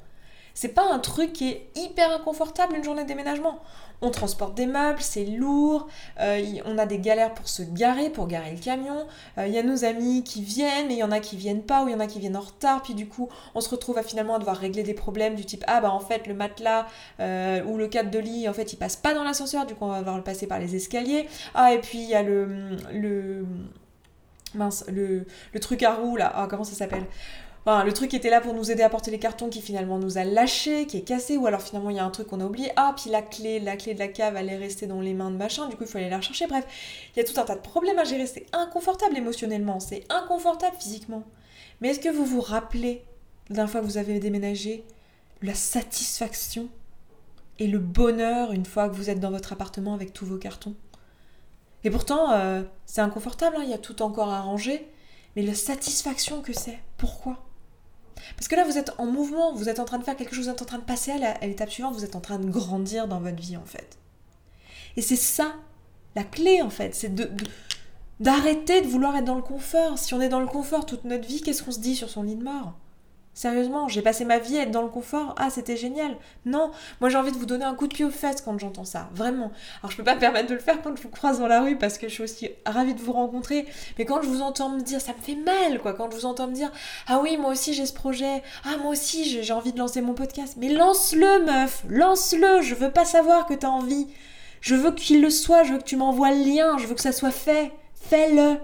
C'est 0.56 0.74
pas 0.74 0.90
un 0.90 0.98
truc 0.98 1.34
qui 1.34 1.50
est 1.50 1.68
hyper 1.76 2.10
inconfortable 2.10 2.76
une 2.76 2.82
journée 2.82 3.02
de 3.02 3.08
déménagement. 3.08 3.60
On 4.00 4.10
transporte 4.10 4.54
des 4.54 4.64
meubles, 4.64 5.02
c'est 5.02 5.26
lourd, 5.26 5.86
euh, 6.18 6.42
on 6.64 6.78
a 6.78 6.86
des 6.86 6.98
galères 6.98 7.34
pour 7.34 7.46
se 7.46 7.62
garer, 7.62 8.08
pour 8.08 8.26
garer 8.26 8.52
le 8.52 8.58
camion. 8.58 9.06
Euh, 9.36 9.46
il 9.46 9.52
y 9.52 9.58
a 9.58 9.62
nos 9.62 9.84
amis 9.84 10.24
qui 10.24 10.42
viennent, 10.42 10.88
mais 10.88 10.94
il 10.94 10.98
y 10.98 11.02
en 11.02 11.12
a 11.12 11.20
qui 11.20 11.36
viennent 11.36 11.62
pas, 11.62 11.84
ou 11.84 11.88
il 11.88 11.92
y 11.92 11.94
en 11.94 12.00
a 12.00 12.06
qui 12.06 12.20
viennent 12.20 12.38
en 12.38 12.40
retard. 12.40 12.82
Puis 12.82 12.94
du 12.94 13.06
coup, 13.06 13.28
on 13.54 13.60
se 13.60 13.68
retrouve 13.68 13.98
à 13.98 14.02
finalement 14.02 14.38
devoir 14.38 14.56
régler 14.56 14.82
des 14.82 14.94
problèmes 14.94 15.34
du 15.34 15.44
type 15.44 15.62
ah 15.66 15.82
bah 15.82 15.90
en 15.90 16.00
fait 16.00 16.26
le 16.26 16.32
matelas 16.32 16.86
euh, 17.20 17.62
ou 17.64 17.76
le 17.76 17.86
cadre 17.88 18.10
de 18.10 18.18
lit 18.18 18.48
en 18.48 18.54
fait 18.54 18.72
il 18.72 18.76
passe 18.76 18.96
pas 18.96 19.12
dans 19.12 19.24
l'ascenseur, 19.24 19.66
du 19.66 19.74
coup 19.74 19.84
on 19.84 19.88
va 19.88 19.98
devoir 19.98 20.16
le 20.16 20.24
passer 20.24 20.46
par 20.46 20.58
les 20.58 20.74
escaliers. 20.74 21.28
Ah 21.54 21.74
et 21.74 21.80
puis 21.80 21.98
il 21.98 22.08
y 22.08 22.14
a 22.14 22.22
le 22.22 22.76
le 22.92 23.44
mince 24.54 24.84
le, 24.88 25.26
le 25.52 25.60
truc 25.60 25.82
à 25.82 25.94
roue 25.94 26.16
là, 26.16 26.32
ah 26.34 26.46
comment 26.48 26.64
ça 26.64 26.74
s'appelle? 26.74 27.04
Le 27.66 27.92
truc 27.92 28.10
qui 28.10 28.16
était 28.16 28.30
là 28.30 28.40
pour 28.40 28.54
nous 28.54 28.70
aider 28.70 28.84
à 28.84 28.88
porter 28.88 29.10
les 29.10 29.18
cartons 29.18 29.48
qui 29.48 29.60
finalement 29.60 29.98
nous 29.98 30.18
a 30.18 30.24
lâché, 30.24 30.86
qui 30.86 30.98
est 30.98 31.02
cassé, 31.02 31.36
ou 31.36 31.48
alors 31.48 31.60
finalement 31.60 31.90
il 31.90 31.96
y 31.96 31.98
a 31.98 32.04
un 32.04 32.10
truc 32.10 32.28
qu'on 32.28 32.40
a 32.40 32.44
oublié. 32.44 32.70
Ah, 32.76 32.94
puis 32.96 33.10
la 33.10 33.22
clé, 33.22 33.58
la 33.58 33.76
clé 33.76 33.92
de 33.94 33.98
la 33.98 34.06
cave 34.06 34.36
allait 34.36 34.56
rester 34.56 34.86
dans 34.86 35.00
les 35.00 35.14
mains 35.14 35.32
de 35.32 35.36
machin, 35.36 35.68
du 35.68 35.74
coup 35.74 35.82
il 35.82 35.88
faut 35.88 35.98
aller 35.98 36.08
la 36.08 36.18
rechercher. 36.18 36.46
Bref, 36.46 36.64
il 37.14 37.18
y 37.18 37.22
a 37.22 37.24
tout 37.24 37.38
un 37.40 37.44
tas 37.44 37.56
de 37.56 37.60
problèmes 37.60 37.98
à 37.98 38.04
gérer. 38.04 38.26
C'est 38.26 38.46
inconfortable 38.52 39.16
émotionnellement, 39.16 39.80
c'est 39.80 40.04
inconfortable 40.10 40.76
physiquement. 40.78 41.24
Mais 41.80 41.88
est-ce 41.88 41.98
que 41.98 42.08
vous 42.08 42.24
vous 42.24 42.40
rappelez, 42.40 43.02
la 43.50 43.66
fois 43.66 43.80
que 43.80 43.86
vous 43.86 43.98
avez 43.98 44.20
déménagé, 44.20 44.84
la 45.42 45.54
satisfaction 45.54 46.68
et 47.58 47.66
le 47.66 47.80
bonheur 47.80 48.52
une 48.52 48.64
fois 48.64 48.88
que 48.88 48.94
vous 48.94 49.10
êtes 49.10 49.18
dans 49.18 49.30
votre 49.32 49.52
appartement 49.52 49.94
avec 49.94 50.12
tous 50.12 50.24
vos 50.24 50.38
cartons? 50.38 50.76
Et 51.82 51.90
pourtant, 51.90 52.30
euh, 52.30 52.62
c'est 52.84 53.00
inconfortable, 53.00 53.56
hein, 53.58 53.62
il 53.64 53.70
y 53.70 53.74
a 53.74 53.78
tout 53.78 54.02
encore 54.02 54.28
à 54.28 54.40
ranger, 54.40 54.88
mais 55.34 55.42
la 55.42 55.54
satisfaction 55.54 56.42
que 56.42 56.52
c'est, 56.52 56.78
pourquoi? 56.96 57.45
Parce 58.36 58.48
que 58.48 58.56
là, 58.56 58.64
vous 58.64 58.78
êtes 58.78 58.92
en 58.98 59.06
mouvement, 59.06 59.54
vous 59.54 59.68
êtes 59.68 59.80
en 59.80 59.84
train 59.84 59.98
de 59.98 60.04
faire 60.04 60.16
quelque 60.16 60.34
chose, 60.34 60.46
vous 60.46 60.50
êtes 60.50 60.62
en 60.62 60.66
train 60.66 60.78
de 60.78 60.84
passer 60.84 61.12
à 61.12 61.46
l'étape 61.46 61.70
suivante, 61.70 61.94
vous 61.94 62.04
êtes 62.04 62.16
en 62.16 62.20
train 62.20 62.38
de 62.38 62.48
grandir 62.48 63.08
dans 63.08 63.20
votre 63.20 63.40
vie 63.40 63.56
en 63.56 63.64
fait. 63.64 63.98
Et 64.96 65.02
c'est 65.02 65.16
ça, 65.16 65.54
la 66.14 66.24
clé 66.24 66.62
en 66.62 66.70
fait, 66.70 66.94
c'est 66.94 67.14
d'arrêter 68.20 68.80
de 68.80 68.86
vouloir 68.86 69.16
être 69.16 69.24
dans 69.24 69.34
le 69.34 69.42
confort. 69.42 69.98
Si 69.98 70.14
on 70.14 70.20
est 70.20 70.28
dans 70.28 70.40
le 70.40 70.46
confort 70.46 70.86
toute 70.86 71.04
notre 71.04 71.26
vie, 71.26 71.42
qu'est-ce 71.42 71.62
qu'on 71.62 71.72
se 71.72 71.80
dit 71.80 71.94
sur 71.94 72.08
son 72.08 72.22
lit 72.22 72.36
de 72.36 72.44
mort? 72.44 72.74
Sérieusement, 73.36 73.86
j'ai 73.86 74.00
passé 74.00 74.24
ma 74.24 74.38
vie 74.38 74.56
à 74.56 74.62
être 74.62 74.70
dans 74.70 74.80
le 74.80 74.88
confort. 74.88 75.34
Ah, 75.36 75.50
c'était 75.50 75.76
génial. 75.76 76.16
Non, 76.46 76.70
moi 77.02 77.10
j'ai 77.10 77.18
envie 77.18 77.32
de 77.32 77.36
vous 77.36 77.44
donner 77.44 77.66
un 77.66 77.74
coup 77.74 77.86
de 77.86 77.92
pied 77.92 78.06
aux 78.06 78.10
fesses 78.10 78.40
quand 78.40 78.58
j'entends 78.58 78.86
ça. 78.86 79.10
Vraiment. 79.12 79.52
Alors 79.82 79.90
je 79.90 79.98
peux 79.98 80.04
pas 80.04 80.14
me 80.14 80.20
permettre 80.20 80.48
de 80.48 80.54
le 80.54 80.60
faire 80.60 80.80
quand 80.80 80.96
je 80.96 81.02
vous 81.02 81.10
croise 81.10 81.38
dans 81.38 81.46
la 81.46 81.60
rue 81.60 81.76
parce 81.76 81.98
que 81.98 82.08
je 82.08 82.14
suis 82.14 82.22
aussi 82.22 82.48
ravie 82.64 82.94
de 82.94 83.00
vous 83.02 83.12
rencontrer. 83.12 83.66
Mais 83.98 84.06
quand 84.06 84.22
je 84.22 84.28
vous 84.28 84.40
entends 84.40 84.70
me 84.70 84.80
dire, 84.80 85.02
ça 85.02 85.12
me 85.12 85.20
fait 85.20 85.34
mal 85.34 85.80
quoi. 85.82 85.92
Quand 85.92 86.10
je 86.10 86.16
vous 86.16 86.24
entends 86.24 86.46
me 86.46 86.54
dire, 86.54 86.72
ah 87.08 87.20
oui, 87.22 87.36
moi 87.36 87.50
aussi 87.50 87.74
j'ai 87.74 87.84
ce 87.84 87.92
projet. 87.92 88.42
Ah, 88.64 88.78
moi 88.78 88.92
aussi 88.92 89.42
j'ai 89.42 89.52
envie 89.52 89.74
de 89.74 89.78
lancer 89.78 90.00
mon 90.00 90.14
podcast. 90.14 90.54
Mais 90.56 90.70
lance-le, 90.70 91.44
meuf. 91.44 91.84
Lance-le. 91.90 92.62
Je 92.62 92.74
veux 92.74 92.90
pas 92.90 93.04
savoir 93.04 93.44
que 93.44 93.52
t'as 93.52 93.68
envie. 93.68 94.06
Je 94.62 94.74
veux 94.74 94.92
qu'il 94.92 95.20
le 95.20 95.28
soit. 95.28 95.62
Je 95.62 95.74
veux 95.74 95.78
que 95.78 95.84
tu 95.84 95.96
m'envoies 95.96 96.30
le 96.30 96.42
lien. 96.42 96.78
Je 96.78 96.86
veux 96.86 96.94
que 96.94 97.02
ça 97.02 97.12
soit 97.12 97.32
fait. 97.32 97.70
Fais-le. 98.08 98.56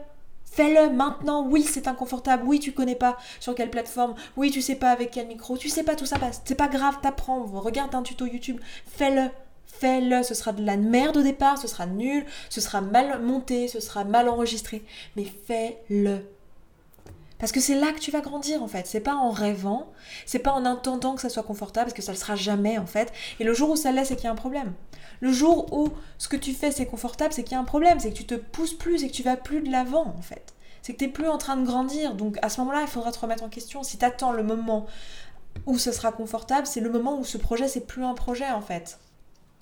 Fais-le 0.52 0.90
maintenant. 0.90 1.46
Oui, 1.48 1.62
c'est 1.62 1.88
inconfortable. 1.88 2.42
Oui, 2.46 2.60
tu 2.60 2.72
connais 2.72 2.94
pas 2.94 3.16
sur 3.40 3.54
quelle 3.54 3.70
plateforme. 3.70 4.14
Oui, 4.36 4.50
tu 4.50 4.60
sais 4.60 4.74
pas 4.74 4.90
avec 4.90 5.10
quel 5.10 5.26
micro. 5.26 5.56
Tu 5.56 5.70
sais 5.70 5.82
pas 5.82 5.96
tout 5.96 6.04
ça. 6.04 6.16
C'est 6.44 6.54
pas 6.54 6.68
grave, 6.68 6.98
t'apprends. 7.00 7.44
Regarde 7.44 7.94
un 7.94 8.02
tuto 8.02 8.26
YouTube. 8.26 8.60
Fais-le. 8.86 9.30
Fais-le. 9.64 10.22
Ce 10.22 10.34
sera 10.34 10.52
de 10.52 10.62
la 10.62 10.76
merde 10.76 11.16
au 11.16 11.22
départ. 11.22 11.56
Ce 11.56 11.68
sera 11.68 11.86
nul. 11.86 12.26
Ce 12.50 12.60
sera 12.60 12.82
mal 12.82 13.22
monté. 13.22 13.66
Ce 13.66 13.80
sera 13.80 14.04
mal 14.04 14.28
enregistré. 14.28 14.84
Mais 15.16 15.24
fais-le. 15.24 16.20
Parce 17.38 17.50
que 17.50 17.58
c'est 17.58 17.74
là 17.74 17.90
que 17.90 17.98
tu 17.98 18.10
vas 18.10 18.20
grandir 18.20 18.62
en 18.62 18.68
fait. 18.68 18.86
C'est 18.86 19.00
pas 19.00 19.14
en 19.16 19.32
rêvant, 19.32 19.90
c'est 20.26 20.38
pas 20.38 20.52
en 20.52 20.64
attendant 20.64 21.16
que 21.16 21.20
ça 21.20 21.28
soit 21.28 21.42
confortable, 21.42 21.86
parce 21.86 21.94
que 21.94 22.00
ça 22.00 22.12
le 22.12 22.16
sera 22.18 22.36
jamais 22.36 22.78
en 22.78 22.86
fait. 22.86 23.12
Et 23.40 23.44
le 23.44 23.52
jour 23.52 23.70
où 23.70 23.74
ça 23.74 23.90
l'est, 23.90 24.04
c'est 24.04 24.14
qu'il 24.14 24.26
y 24.26 24.28
a 24.28 24.30
un 24.30 24.36
problème. 24.36 24.74
Le 25.22 25.32
jour 25.32 25.72
où 25.72 25.88
ce 26.18 26.28
que 26.28 26.36
tu 26.36 26.52
fais 26.52 26.72
c'est 26.72 26.84
confortable, 26.84 27.32
c'est 27.32 27.44
qu'il 27.44 27.52
y 27.52 27.56
a 27.56 27.60
un 27.60 27.64
problème, 27.64 28.00
c'est 28.00 28.10
que 28.10 28.16
tu 28.16 28.26
te 28.26 28.34
pousses 28.34 28.74
plus 28.74 29.04
et 29.04 29.08
que 29.08 29.14
tu 29.14 29.22
vas 29.22 29.36
plus 29.36 29.62
de 29.62 29.70
l'avant 29.70 30.14
en 30.18 30.20
fait. 30.20 30.52
C'est 30.82 30.94
que 30.94 30.98
tu 30.98 31.06
n'es 31.06 31.12
plus 31.12 31.28
en 31.28 31.38
train 31.38 31.56
de 31.56 31.64
grandir. 31.64 32.16
Donc 32.16 32.38
à 32.42 32.48
ce 32.48 32.60
moment-là, 32.60 32.82
il 32.82 32.88
faudra 32.88 33.12
te 33.12 33.20
remettre 33.20 33.44
en 33.44 33.48
question. 33.48 33.84
Si 33.84 33.98
tu 33.98 34.04
attends 34.04 34.32
le 34.32 34.42
moment 34.42 34.86
où 35.66 35.78
ce 35.78 35.92
sera 35.92 36.10
confortable, 36.10 36.66
c'est 36.66 36.80
le 36.80 36.90
moment 36.90 37.18
où 37.18 37.24
ce 37.24 37.38
projet 37.38 37.68
c'est 37.68 37.86
plus 37.86 38.04
un 38.04 38.14
projet 38.14 38.50
en 38.50 38.62
fait. 38.62 38.98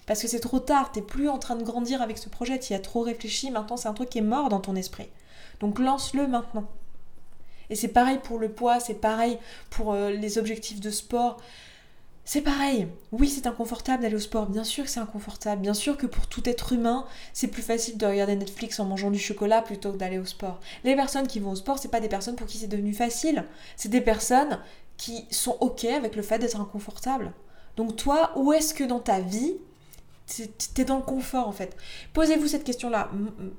Parce 0.06 0.22
que 0.22 0.28
c'est 0.28 0.40
trop 0.40 0.60
tard, 0.60 0.92
t'es 0.92 1.02
plus 1.02 1.28
en 1.28 1.38
train 1.38 1.56
de 1.56 1.62
grandir 1.62 2.00
avec 2.00 2.16
ce 2.16 2.30
projet, 2.30 2.58
tu 2.58 2.72
y 2.72 2.76
as 2.76 2.80
trop 2.80 3.02
réfléchi, 3.02 3.50
maintenant 3.50 3.76
c'est 3.76 3.88
un 3.88 3.92
truc 3.92 4.08
qui 4.08 4.18
est 4.18 4.22
mort 4.22 4.48
dans 4.48 4.60
ton 4.60 4.74
esprit. 4.76 5.10
Donc 5.60 5.78
lance-le 5.78 6.26
maintenant. 6.26 6.64
Et 7.68 7.76
c'est 7.76 7.88
pareil 7.88 8.18
pour 8.22 8.38
le 8.38 8.48
poids, 8.48 8.80
c'est 8.80 8.94
pareil 8.94 9.38
pour 9.68 9.92
euh, 9.92 10.10
les 10.10 10.38
objectifs 10.38 10.80
de 10.80 10.90
sport. 10.90 11.36
C'est 12.32 12.42
pareil. 12.42 12.86
Oui, 13.10 13.28
c'est 13.28 13.48
inconfortable 13.48 14.04
d'aller 14.04 14.14
au 14.14 14.20
sport. 14.20 14.46
Bien 14.46 14.62
sûr 14.62 14.84
que 14.84 14.90
c'est 14.90 15.00
inconfortable. 15.00 15.62
Bien 15.62 15.74
sûr 15.74 15.96
que 15.96 16.06
pour 16.06 16.28
tout 16.28 16.48
être 16.48 16.72
humain, 16.72 17.04
c'est 17.32 17.48
plus 17.48 17.60
facile 17.60 17.98
de 17.98 18.06
regarder 18.06 18.36
Netflix 18.36 18.78
en 18.78 18.84
mangeant 18.84 19.10
du 19.10 19.18
chocolat 19.18 19.62
plutôt 19.62 19.90
que 19.90 19.96
d'aller 19.96 20.20
au 20.20 20.24
sport. 20.24 20.60
Les 20.84 20.94
personnes 20.94 21.26
qui 21.26 21.40
vont 21.40 21.50
au 21.50 21.56
sport, 21.56 21.80
c'est 21.80 21.90
pas 21.90 21.98
des 21.98 22.08
personnes 22.08 22.36
pour 22.36 22.46
qui 22.46 22.58
c'est 22.58 22.68
devenu 22.68 22.94
facile. 22.94 23.46
C'est 23.74 23.88
des 23.88 24.00
personnes 24.00 24.60
qui 24.96 25.26
sont 25.32 25.56
ok 25.58 25.86
avec 25.86 26.14
le 26.14 26.22
fait 26.22 26.38
d'être 26.38 26.60
inconfortable. 26.60 27.32
Donc 27.76 27.96
toi, 27.96 28.30
où 28.36 28.52
est-ce 28.52 28.74
que 28.74 28.84
dans 28.84 29.00
ta 29.00 29.18
vie 29.18 29.56
T'es 30.76 30.84
dans 30.84 30.98
le 30.98 31.02
confort 31.02 31.48
en 31.48 31.52
fait? 31.52 31.76
Posez-vous 32.12 32.46
cette 32.46 32.62
question-là. 32.62 33.10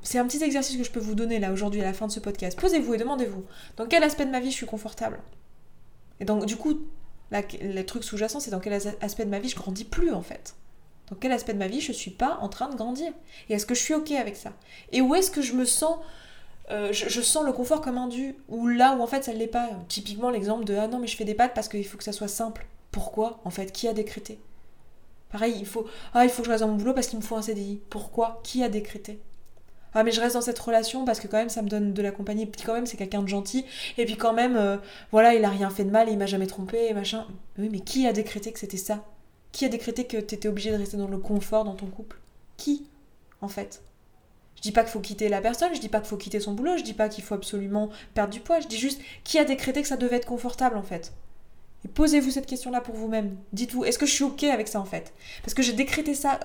C'est 0.02 0.18
un 0.18 0.26
petit 0.26 0.42
exercice 0.42 0.78
que 0.78 0.86
je 0.86 0.92
peux 0.92 1.02
vous 1.02 1.16
donner 1.16 1.40
là 1.40 1.52
aujourd'hui 1.52 1.82
à 1.82 1.84
la 1.84 1.94
fin 1.94 2.08
de 2.08 2.12
ce 2.14 2.22
podcast. 2.22 2.58
Posez-vous 2.58 2.94
et 2.94 2.98
demandez-vous 2.98 3.44
dans 3.76 3.86
quel 3.86 4.02
aspect 4.02 4.26
de 4.26 4.32
ma 4.32 4.40
vie 4.40 4.50
je 4.50 4.56
suis 4.56 4.66
confortable? 4.66 5.20
Et 6.22 6.24
donc 6.24 6.46
du 6.46 6.56
coup, 6.56 6.80
le 7.32 7.82
truc 7.84 8.04
sous-jacent, 8.04 8.40
c'est 8.40 8.52
dans 8.52 8.60
quel 8.60 8.74
aspect 8.74 9.26
de 9.26 9.30
ma 9.30 9.40
vie 9.40 9.50
je 9.50 9.56
grandis 9.56 9.86
plus 9.86 10.12
en 10.12 10.22
fait. 10.22 10.56
Dans 11.10 11.16
quel 11.16 11.32
aspect 11.32 11.54
de 11.54 11.60
ma 11.60 11.68
vie 11.68 11.82
je 11.82 11.92
suis 11.92 12.12
pas 12.12 12.38
en 12.42 12.50
train 12.50 12.70
de 12.70 12.76
grandir. 12.76 13.12
Et 13.50 13.54
est-ce 13.54 13.66
que 13.66 13.76
je 13.76 13.82
suis 13.82 13.94
ok 13.94 14.12
avec 14.12 14.36
ça? 14.36 14.54
Et 14.92 15.02
où 15.02 15.16
est-ce 15.16 15.32
que 15.32 15.42
je 15.42 15.54
me 15.54 15.66
sens 15.66 15.98
euh, 16.70 16.94
je, 16.94 17.22
sens 17.22 17.44
le 17.46 17.52
confort 17.52 17.82
comme 17.82 17.98
un 17.98 18.08
dû, 18.08 18.36
ou 18.48 18.68
là 18.68 18.96
où 18.96 19.02
en 19.02 19.08
fait 19.08 19.26
ça 19.26 19.34
ne 19.34 19.38
l'est 19.38 19.48
pas? 19.48 19.70
Typiquement 19.90 20.30
l'exemple 20.30 20.64
de 20.64 20.76
ah 20.76 20.88
non 20.88 21.00
mais 21.00 21.08
je 21.08 21.18
fais 21.18 21.26
des 21.26 21.34
pâtes 21.34 21.54
parce 21.54 21.68
qu'il 21.68 21.86
faut 21.86 21.98
que 21.98 22.04
ça 22.04 22.14
soit 22.14 22.30
simple. 22.30 22.66
Pourquoi 22.92 23.40
En 23.44 23.50
fait, 23.50 23.72
qui 23.72 23.88
a 23.88 23.94
décrété? 23.94 24.40
Pareil, 25.32 25.56
il 25.60 25.66
faut 25.66 25.86
ah 26.14 26.24
il 26.24 26.30
faut 26.30 26.42
que 26.42 26.46
je 26.46 26.52
reste 26.52 26.64
dans 26.64 26.70
mon 26.70 26.76
boulot 26.76 26.94
parce 26.94 27.08
qu'il 27.08 27.20
me 27.20 27.24
faut 27.24 27.36
un 27.36 27.42
CDI. 27.42 27.82
Pourquoi? 27.90 28.40
Qui 28.44 28.64
a 28.64 28.70
décrété? 28.70 29.20
Ah 29.94 30.04
mais 30.04 30.12
je 30.12 30.22
reste 30.22 30.36
dans 30.36 30.42
cette 30.42 30.60
relation 30.60 31.06
parce 31.06 31.20
que 31.20 31.28
quand 31.28 31.38
même 31.38 31.50
ça 31.50 31.62
me 31.62 31.70
donne 31.70 31.94
de 31.94 32.02
la 32.02 32.12
compagnie. 32.12 32.46
Puis 32.46 32.62
quand 32.64 32.74
même 32.74 32.86
c'est 32.86 32.98
quelqu'un 32.98 33.22
de 33.22 33.28
gentil. 33.28 33.66
Et 33.98 34.06
puis 34.06 34.16
quand 34.16 34.34
même 34.34 34.56
euh, 34.56 34.78
voilà 35.12 35.34
il 35.34 35.44
a 35.46 35.50
rien 35.50 35.70
fait 35.70 35.84
de 35.84 35.92
mal 35.92 36.10
et 36.10 36.14
il 36.14 36.18
m'a 36.18 36.26
jamais 36.26 36.48
trompé 36.48 36.88
et 36.90 36.94
machin. 36.94 37.28
Oui 37.58 37.70
mais 37.72 37.80
qui 37.80 38.08
a 38.08 38.14
décrété 38.14 38.52
que 38.52 38.60
c'était 38.60 38.78
ça? 38.78 39.04
Qui 39.52 39.66
a 39.66 39.70
décrété 39.70 40.06
que 40.06 40.18
t'étais 40.18 40.48
obligé 40.48 40.72
de 40.72 40.78
rester 40.78 40.98
dans 40.98 41.08
le 41.08 41.18
confort 41.18 41.66
dans 41.66 41.76
ton 41.76 41.88
couple? 41.88 42.20
Qui 42.58 42.88
en 43.42 43.48
fait? 43.48 43.82
Je 44.56 44.62
dis 44.62 44.72
pas 44.72 44.84
qu'il 44.84 44.92
faut 44.92 45.00
quitter 45.00 45.28
la 45.28 45.42
personne, 45.42 45.74
je 45.74 45.80
dis 45.80 45.90
pas 45.90 46.00
qu'il 46.00 46.10
faut 46.10 46.18
quitter 46.18 46.40
son 46.40 46.54
boulot, 46.54 46.78
je 46.78 46.84
dis 46.84 46.94
pas 46.94 47.10
qu'il 47.10 47.24
faut 47.24 47.34
absolument 47.34 47.90
perdre 48.14 48.32
du 48.32 48.40
poids, 48.42 48.60
je 48.60 48.68
dis 48.68 48.78
juste 48.78 49.02
qui 49.24 49.40
a 49.40 49.44
décrété 49.44 49.82
que 49.82 49.88
ça 49.88 49.98
devait 49.98 50.18
être 50.18 50.28
confortable 50.28 50.78
en 50.78 50.84
fait? 50.84 51.14
Et 51.84 51.88
posez-vous 51.88 52.30
cette 52.30 52.46
question-là 52.46 52.80
pour 52.80 52.94
vous-même. 52.94 53.38
Dites-vous, 53.54 53.86
est-ce 53.86 53.98
que 53.98 54.06
je 54.06 54.12
suis 54.12 54.24
OK 54.24 54.44
avec 54.44 54.68
ça 54.68 54.80
en 54.80 54.86
fait? 54.86 55.14
Parce 55.42 55.56
que 55.56 55.64
j'ai 55.64 55.74
décrété 55.74 56.14
ça. 56.14 56.40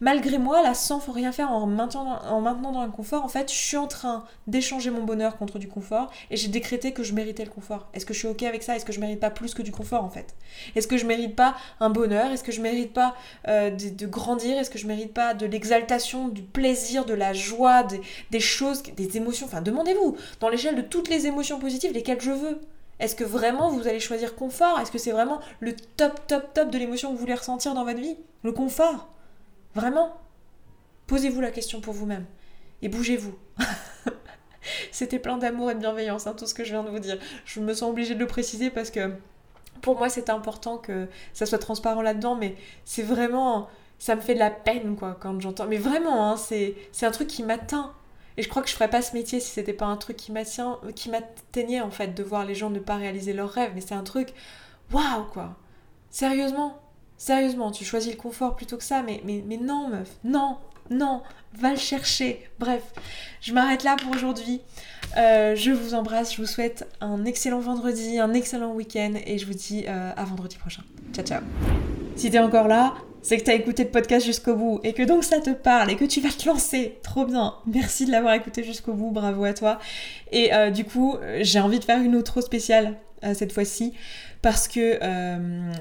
Malgré 0.00 0.36
moi, 0.36 0.62
là, 0.62 0.74
sans 0.74 1.00
faut 1.00 1.12
rien 1.12 1.32
faire, 1.32 1.50
en 1.50 1.66
maintenant, 1.66 2.20
en 2.22 2.40
maintenant 2.42 2.72
dans 2.72 2.84
le 2.84 2.90
confort. 2.90 3.24
En 3.24 3.28
fait, 3.28 3.50
je 3.50 3.56
suis 3.56 3.78
en 3.78 3.86
train 3.86 4.24
d'échanger 4.46 4.90
mon 4.90 5.02
bonheur 5.02 5.38
contre 5.38 5.58
du 5.58 5.66
confort 5.66 6.10
et 6.30 6.36
j'ai 6.36 6.48
décrété 6.48 6.92
que 6.92 7.02
je 7.02 7.14
méritais 7.14 7.44
le 7.44 7.50
confort. 7.50 7.88
Est-ce 7.94 8.04
que 8.04 8.12
je 8.12 8.18
suis 8.18 8.28
OK 8.28 8.42
avec 8.42 8.62
ça? 8.62 8.76
Est-ce 8.76 8.84
que 8.84 8.92
je 8.92 9.00
mérite 9.00 9.20
pas 9.20 9.30
plus 9.30 9.54
que 9.54 9.62
du 9.62 9.72
confort 9.72 10.04
en 10.04 10.10
fait? 10.10 10.34
Est-ce 10.76 10.86
que 10.86 10.98
je 10.98 11.06
mérite 11.06 11.36
pas 11.36 11.56
un 11.80 11.88
bonheur? 11.88 12.30
Est-ce 12.30 12.44
que 12.44 12.52
je 12.52 12.60
mérite 12.60 12.92
pas 12.92 13.14
euh, 13.48 13.70
de, 13.70 14.06
grandir? 14.06 14.58
Est-ce 14.58 14.70
que 14.70 14.78
je 14.78 14.86
mérite 14.86 15.14
pas 15.14 15.32
de 15.32 15.46
l'exaltation, 15.46 16.28
du 16.28 16.42
plaisir, 16.42 17.06
de 17.06 17.14
la 17.14 17.32
joie, 17.32 17.82
des, 17.82 18.02
des 18.30 18.40
choses, 18.40 18.82
des 18.82 19.16
émotions? 19.16 19.46
Enfin, 19.46 19.62
demandez-vous, 19.62 20.18
dans 20.40 20.50
l'échelle 20.50 20.76
de 20.76 20.82
toutes 20.82 21.08
les 21.08 21.26
émotions 21.26 21.58
positives, 21.58 21.92
lesquelles 21.92 22.20
je 22.20 22.32
veux 22.32 22.60
est-ce 23.02 23.16
que 23.16 23.24
vraiment 23.24 23.68
vous 23.68 23.88
allez 23.88 23.98
choisir 23.98 24.36
confort? 24.36 24.78
Est-ce 24.78 24.92
que 24.92 24.98
c'est 24.98 25.10
vraiment 25.10 25.40
le 25.58 25.74
top, 25.74 26.24
top, 26.28 26.54
top 26.54 26.70
de 26.70 26.78
l'émotion 26.78 27.08
que 27.08 27.14
vous 27.14 27.20
voulez 27.20 27.34
ressentir 27.34 27.74
dans 27.74 27.84
votre 27.84 27.98
vie? 27.98 28.16
Le 28.44 28.52
confort? 28.52 29.08
Vraiment? 29.74 30.16
Posez-vous 31.08 31.40
la 31.40 31.50
question 31.50 31.80
pour 31.80 31.94
vous-même. 31.94 32.26
Et 32.80 32.88
bougez-vous. 32.88 33.34
C'était 34.92 35.18
plein 35.18 35.36
d'amour 35.36 35.72
et 35.72 35.74
de 35.74 35.80
bienveillance, 35.80 36.28
hein, 36.28 36.34
tout 36.38 36.46
ce 36.46 36.54
que 36.54 36.62
je 36.62 36.70
viens 36.70 36.84
de 36.84 36.90
vous 36.90 37.00
dire. 37.00 37.18
Je 37.44 37.58
me 37.58 37.74
sens 37.74 37.90
obligée 37.90 38.14
de 38.14 38.20
le 38.20 38.28
préciser 38.28 38.70
parce 38.70 38.92
que 38.92 39.10
pour 39.80 39.98
moi 39.98 40.08
c'est 40.08 40.30
important 40.30 40.78
que 40.78 41.08
ça 41.32 41.44
soit 41.44 41.58
transparent 41.58 42.02
là-dedans, 42.02 42.36
mais 42.36 42.54
c'est 42.84 43.02
vraiment... 43.02 43.68
Ça 43.98 44.14
me 44.14 44.20
fait 44.20 44.34
de 44.34 44.40
la 44.40 44.50
peine 44.50 44.94
quoi 44.94 45.16
quand 45.20 45.40
j'entends. 45.40 45.66
Mais 45.66 45.78
vraiment, 45.78 46.30
hein, 46.30 46.36
c'est 46.36 46.76
un 47.02 47.10
truc 47.10 47.26
qui 47.26 47.42
m'atteint 47.42 47.92
et 48.36 48.42
je 48.42 48.48
crois 48.48 48.62
que 48.62 48.68
je 48.68 48.74
ferais 48.74 48.90
pas 48.90 49.02
ce 49.02 49.14
métier 49.14 49.40
si 49.40 49.50
c'était 49.50 49.72
pas 49.72 49.86
un 49.86 49.96
truc 49.96 50.16
qui 50.16 50.32
m'atteignait 50.32 51.80
en 51.80 51.90
fait 51.90 52.14
de 52.14 52.22
voir 52.22 52.44
les 52.44 52.54
gens 52.54 52.70
ne 52.70 52.78
pas 52.78 52.96
réaliser 52.96 53.32
leurs 53.32 53.50
rêves. 53.50 53.72
Mais 53.74 53.80
c'est 53.80 53.94
un 53.94 54.04
truc, 54.04 54.28
waouh 54.92 55.24
quoi. 55.32 55.56
Sérieusement, 56.10 56.80
sérieusement, 57.16 57.70
tu 57.70 57.84
choisis 57.84 58.12
le 58.12 58.18
confort 58.18 58.56
plutôt 58.56 58.76
que 58.76 58.84
ça. 58.84 59.02
Mais, 59.02 59.22
non 59.60 59.88
meuf, 59.88 60.10
non, 60.24 60.58
non, 60.90 61.22
va 61.54 61.70
le 61.70 61.78
chercher. 61.78 62.48
Bref, 62.58 62.82
je 63.40 63.52
m'arrête 63.52 63.84
là 63.84 63.96
pour 63.96 64.12
aujourd'hui. 64.12 64.60
Euh, 65.16 65.54
je 65.54 65.70
vous 65.70 65.94
embrasse, 65.94 66.34
je 66.34 66.40
vous 66.40 66.46
souhaite 66.46 66.88
un 67.00 67.24
excellent 67.24 67.60
vendredi, 67.60 68.18
un 68.18 68.32
excellent 68.32 68.72
week-end 68.72 69.12
et 69.26 69.38
je 69.38 69.46
vous 69.46 69.54
dis 69.54 69.84
euh, 69.86 70.12
à 70.16 70.24
vendredi 70.24 70.56
prochain. 70.56 70.82
Ciao 71.12 71.24
ciao. 71.24 72.01
Si 72.16 72.30
t'es 72.30 72.38
encore 72.38 72.68
là, 72.68 72.94
c'est 73.22 73.38
que 73.38 73.44
tu 73.44 73.50
as 73.50 73.54
écouté 73.54 73.84
le 73.84 73.90
podcast 73.90 74.26
jusqu'au 74.26 74.56
bout 74.56 74.80
et 74.82 74.92
que 74.92 75.02
donc 75.02 75.24
ça 75.24 75.40
te 75.40 75.50
parle 75.50 75.90
et 75.90 75.96
que 75.96 76.04
tu 76.04 76.20
vas 76.20 76.30
te 76.30 76.46
lancer. 76.46 76.98
Trop 77.02 77.24
bien. 77.24 77.54
Merci 77.66 78.04
de 78.04 78.10
l'avoir 78.10 78.34
écouté 78.34 78.64
jusqu'au 78.64 78.92
bout. 78.94 79.10
Bravo 79.10 79.44
à 79.44 79.54
toi. 79.54 79.78
Et 80.32 80.52
euh, 80.52 80.70
du 80.70 80.84
coup, 80.84 81.16
j'ai 81.40 81.60
envie 81.60 81.78
de 81.78 81.84
faire 81.84 82.02
une 82.02 82.16
autre 82.16 82.40
spéciale 82.40 82.96
euh, 83.24 83.34
cette 83.34 83.52
fois-ci 83.52 83.94
parce 84.42 84.66
que 84.66 84.98
euh, 85.02 85.72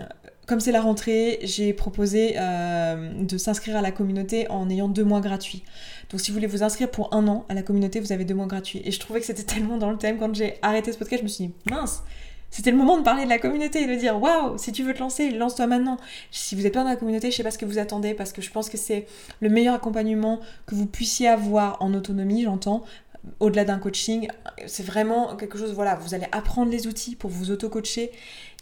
comme 0.45 0.59
c'est 0.59 0.71
la 0.71 0.81
rentrée, 0.81 1.39
j'ai 1.43 1.73
proposé 1.73 2.33
de 2.33 3.37
s'inscrire 3.37 3.77
à 3.77 3.81
la 3.81 3.91
communauté 3.91 4.49
en 4.49 4.69
ayant 4.69 4.89
deux 4.89 5.05
mois 5.05 5.21
gratuits. 5.21 5.63
Donc 6.09 6.19
si 6.19 6.29
vous 6.29 6.35
voulez 6.35 6.47
vous 6.47 6.61
inscrire 6.61 6.91
pour 6.91 7.13
un 7.13 7.27
an 7.27 7.45
à 7.47 7.53
la 7.53 7.63
communauté, 7.63 8.01
vous 8.01 8.11
avez 8.11 8.25
deux 8.25 8.35
mois 8.35 8.47
gratuits. 8.47 8.81
Et 8.83 8.91
je 8.91 8.99
trouvais 8.99 9.21
que 9.21 9.25
c'était 9.25 9.43
tellement 9.43 9.77
dans 9.77 9.89
le 9.89 9.97
thème 9.97 10.17
quand 10.17 10.35
j'ai 10.35 10.55
arrêté 10.61 10.91
ce 10.91 10.97
podcast, 10.97 11.21
je 11.21 11.23
me 11.23 11.29
suis 11.29 11.47
dit 11.47 11.53
mince 11.69 12.03
c'était 12.51 12.71
le 12.71 12.77
moment 12.77 12.97
de 12.97 13.03
parler 13.03 13.23
de 13.23 13.29
la 13.29 13.39
communauté 13.39 13.81
et 13.81 13.87
de 13.87 13.95
dire 13.95 14.21
waouh, 14.21 14.57
si 14.57 14.71
tu 14.71 14.83
veux 14.83 14.93
te 14.93 14.99
lancer, 14.99 15.31
lance-toi 15.31 15.67
maintenant. 15.67 15.97
Si 16.29 16.53
vous 16.55 16.65
êtes 16.65 16.73
pas 16.73 16.83
dans 16.83 16.89
la 16.89 16.97
communauté, 16.97 17.31
je 17.31 17.37
sais 17.37 17.43
pas 17.43 17.51
ce 17.51 17.57
que 17.57 17.65
vous 17.65 17.79
attendez 17.79 18.13
parce 18.13 18.33
que 18.33 18.41
je 18.41 18.51
pense 18.51 18.69
que 18.69 18.77
c'est 18.77 19.07
le 19.39 19.49
meilleur 19.49 19.73
accompagnement 19.73 20.39
que 20.65 20.75
vous 20.75 20.85
puissiez 20.85 21.29
avoir 21.29 21.81
en 21.81 21.93
autonomie, 21.93 22.43
j'entends, 22.43 22.83
au-delà 23.39 23.65
d'un 23.65 23.79
coaching. 23.79 24.27
C'est 24.67 24.85
vraiment 24.85 25.35
quelque 25.35 25.57
chose, 25.57 25.73
voilà, 25.73 25.95
vous 25.95 26.13
allez 26.13 26.27
apprendre 26.31 26.71
les 26.71 26.87
outils 26.87 27.15
pour 27.15 27.29
vous 27.29 27.51
auto-coacher 27.51 28.11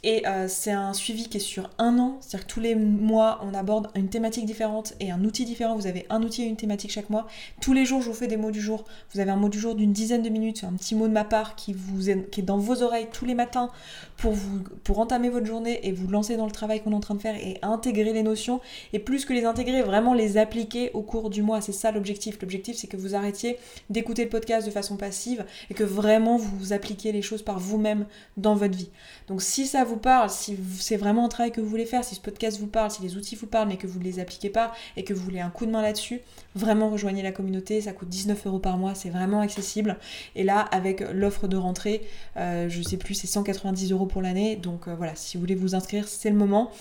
et 0.02 0.26
euh, 0.28 0.48
c'est 0.48 0.72
un 0.72 0.94
suivi 0.94 1.28
qui 1.28 1.38
est 1.38 1.42
sur 1.42 1.70
un 1.78 2.00
an, 2.00 2.18
c'est-à-dire 2.22 2.48
que 2.48 2.54
tous 2.54 2.62
les 2.62 2.74
mois, 2.74 3.42
on 3.44 3.54
aborde 3.54 3.90
une 3.96 4.08
thématique 4.08 4.46
différente 4.46 4.94
et 5.02 5.12
un 5.12 5.26
outil 5.26 5.44
différent. 5.44 5.76
Vous 5.76 5.88
avez 5.88 6.06
un 6.10 6.24
outil 6.24 6.44
et 6.44 6.46
une 6.46 6.56
thématique 6.56 6.92
chaque 6.92 7.10
mois. 7.10 7.28
Tous 7.60 7.74
les 7.74 7.84
jours, 7.84 8.02
je 8.02 8.08
vous 8.08 8.14
fais 8.14 8.28
des 8.28 8.38
mots 8.38 8.52
du 8.52 8.62
jour. 8.62 8.86
Vous 9.14 9.20
avez 9.20 9.32
un 9.32 9.36
mot 9.36 9.50
du 9.50 9.60
jour 9.60 9.76
d'une 9.76 9.92
dizaine 9.92 10.22
de 10.22 10.30
minutes, 10.30 10.64
un 10.64 10.72
petit 10.72 10.96
mot 10.96 11.06
de 11.08 11.12
ma 11.12 11.26
part 11.26 11.56
qui, 11.56 11.74
vous 11.74 12.10
est, 12.10 12.30
qui 12.30 12.40
est 12.40 12.44
dans 12.44 12.58
vos 12.58 12.82
oreilles 12.82 13.08
tous 13.12 13.26
les 13.26 13.34
matins 13.34 13.72
pour, 14.16 14.32
vous, 14.32 14.64
pour 14.86 15.00
entamer 15.00 15.30
votre 15.30 15.46
journée 15.46 15.86
et 15.86 15.92
vous 15.92 16.08
lancer 16.08 16.38
dans 16.38 16.46
le 16.46 16.52
travail 16.52 16.82
qu'on 16.82 16.92
est 16.94 16.96
en 16.96 17.02
train 17.02 17.16
de 17.16 17.22
faire 17.22 17.36
et 17.36 17.58
intégrer 17.62 18.14
les 18.14 18.24
notions. 18.24 18.62
Et 18.94 19.00
plus 19.00 19.26
que 19.26 19.34
les 19.34 19.44
intégrer, 19.44 19.82
vraiment 19.82 20.14
les 20.14 20.38
appliquer 20.38 20.92
au 20.94 21.02
cours 21.02 21.30
du 21.30 21.42
mois. 21.42 21.60
C'est 21.60 21.74
ça 21.74 21.92
l'objectif. 21.92 22.38
L'objectif, 22.42 22.78
c'est 22.78 22.88
que 22.88 22.96
vous 22.96 23.16
arrêtiez 23.16 23.58
d'écouter 23.90 24.24
le 24.24 24.30
podcast 24.30 24.66
de 24.66 24.72
façon 24.72 24.96
passive 24.96 25.46
et 25.70 25.74
que 25.74 25.84
vraiment 25.84 26.38
vous 26.38 26.72
appliquiez 26.72 27.12
les 27.12 27.22
choses 27.22 27.42
par 27.42 27.60
vous-même 27.60 28.06
dans 28.38 28.56
votre 28.56 28.78
vie. 28.78 28.92
Donc 29.28 29.42
si 29.42 29.68
ça 29.68 29.84
vous 29.90 29.98
parle, 29.98 30.30
si 30.30 30.58
c'est 30.80 30.98
vraiment 30.98 31.26
un 31.26 31.30
travail 31.30 31.52
que 31.52 31.60
vous 31.60 31.68
voulez 31.68 31.86
faire, 31.86 32.04
si 32.04 32.16
ce 32.16 32.22
podcast 32.22 32.60
vous 32.60 32.68
parle, 32.68 32.92
si 32.92 33.02
les 33.02 33.18
outils 33.18 33.36
vous 33.36 33.48
parlent 33.48 33.68
mais 33.68 33.78
que 33.78 33.88
vous 33.88 34.00
ne 34.00 34.04
les 34.04 34.20
appliquez 34.20 34.50
pas 34.50 34.72
et 34.96 35.04
que 35.04 35.14
vous 35.14 35.24
voulez 35.24 35.40
un 35.40 35.50
coup 35.50 35.66
de 35.66 35.72
main 35.72 35.82
là-dessus, 35.82 36.22
vraiment 36.56 36.90
rejoignez 36.90 37.22
la 37.22 37.32
communauté, 37.32 37.82
ça 37.82 37.92
coûte 37.92 38.10
19 38.10 38.46
euros 38.48 38.60
par 38.60 38.78
mois, 38.78 38.96
c'est 38.96 39.10
vraiment 39.10 39.42
accessible. 39.42 39.98
Et 40.36 40.44
là, 40.44 40.60
avec 40.60 41.04
l'offre 41.14 41.48
de 41.48 41.58
rentrée, 41.58 42.02
euh, 42.38 42.70
je 42.70 42.82
sais 42.82 42.98
plus, 42.98 43.14
c'est 43.14 43.28
190 43.28 43.92
euros 43.92 44.06
pour 44.06 44.22
l'année. 44.22 44.56
Donc 44.56 44.88
euh, 44.88 44.96
voilà, 44.96 45.16
si 45.16 45.38
vous 45.38 45.42
voulez 45.42 45.56
vous 45.56 45.76
inscrire, 45.76 46.08
c'est 46.08 46.30
le 46.30 46.36
moment. 46.36 46.72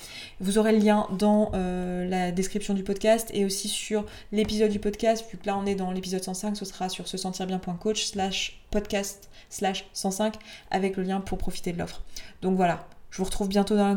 Vous 0.40 0.58
aurez 0.58 0.72
le 0.72 0.78
lien 0.78 1.06
dans 1.18 1.50
euh, 1.54 2.08
la 2.08 2.32
description 2.32 2.74
du 2.74 2.82
podcast 2.82 3.30
et 3.32 3.44
aussi 3.44 3.68
sur 3.68 4.04
l'épisode 4.32 4.70
du 4.70 4.78
podcast, 4.78 5.24
vu 5.30 5.38
que 5.38 5.46
là 5.46 5.56
on 5.56 5.66
est 5.66 5.74
dans 5.74 5.90
l'épisode 5.90 6.22
105, 6.22 6.56
ce 6.56 6.64
sera 6.64 6.88
sur 6.88 7.08
se 7.08 7.16
sentir 7.16 7.46
bien.coach 7.46 8.04
slash 8.04 8.60
podcast 8.70 9.28
slash 9.50 9.86
105 9.94 10.34
avec 10.70 10.96
le 10.96 11.02
lien 11.02 11.20
pour 11.20 11.38
profiter 11.38 11.72
de 11.72 11.78
l'offre. 11.78 12.02
Donc 12.42 12.56
voilà, 12.56 12.86
je 13.10 13.18
vous 13.18 13.24
retrouve 13.24 13.48
bientôt 13.48 13.76
dans 13.76 13.88
la, 13.88 13.96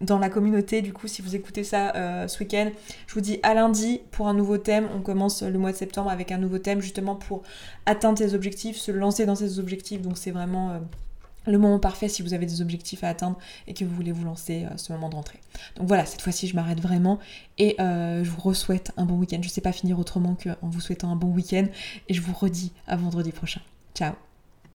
dans 0.00 0.18
la 0.18 0.28
communauté. 0.28 0.82
Du 0.82 0.92
coup, 0.92 1.08
si 1.08 1.22
vous 1.22 1.34
écoutez 1.34 1.64
ça 1.64 1.94
euh, 1.94 2.28
ce 2.28 2.38
week-end, 2.40 2.70
je 3.06 3.14
vous 3.14 3.20
dis 3.20 3.40
à 3.42 3.54
lundi 3.54 4.00
pour 4.10 4.28
un 4.28 4.34
nouveau 4.34 4.58
thème. 4.58 4.88
On 4.94 5.00
commence 5.00 5.42
le 5.42 5.58
mois 5.58 5.72
de 5.72 5.76
septembre 5.76 6.10
avec 6.10 6.32
un 6.32 6.38
nouveau 6.38 6.58
thème 6.58 6.80
justement 6.80 7.14
pour 7.14 7.42
atteindre 7.86 8.18
ses 8.18 8.34
objectifs, 8.34 8.76
se 8.76 8.90
lancer 8.90 9.26
dans 9.26 9.34
ses 9.34 9.58
objectifs. 9.58 10.02
Donc 10.02 10.18
c'est 10.18 10.30
vraiment 10.30 10.70
euh, 10.70 10.78
le 11.46 11.58
moment 11.58 11.78
parfait 11.78 12.08
si 12.08 12.22
vous 12.22 12.34
avez 12.34 12.46
des 12.46 12.60
objectifs 12.60 13.02
à 13.04 13.08
atteindre 13.08 13.38
et 13.66 13.74
que 13.74 13.84
vous 13.84 13.94
voulez 13.94 14.12
vous 14.12 14.24
lancer 14.24 14.64
euh, 14.64 14.76
ce 14.76 14.92
moment 14.92 15.08
de 15.08 15.14
rentrée. 15.14 15.40
Donc 15.76 15.88
voilà, 15.88 16.04
cette 16.04 16.20
fois-ci 16.20 16.46
je 16.46 16.54
m'arrête 16.54 16.80
vraiment 16.80 17.18
et 17.58 17.76
je 17.78 18.28
vous 18.28 18.50
re-souhaite 18.50 18.92
un 18.96 19.06
bon 19.06 19.16
week-end. 19.16 19.38
Je 19.40 19.48
ne 19.48 19.52
sais 19.52 19.60
pas 19.60 19.72
finir 19.72 19.98
autrement 19.98 20.36
qu'en 20.42 20.68
vous 20.68 20.80
souhaitant 20.80 21.10
un 21.10 21.16
bon 21.16 21.28
week-end 21.28 21.66
et 22.08 22.14
je 22.14 22.20
vous 22.20 22.34
redis 22.34 22.72
à 22.86 22.96
vendredi 22.96 23.32
prochain. 23.32 23.60
Ciao 23.94 24.31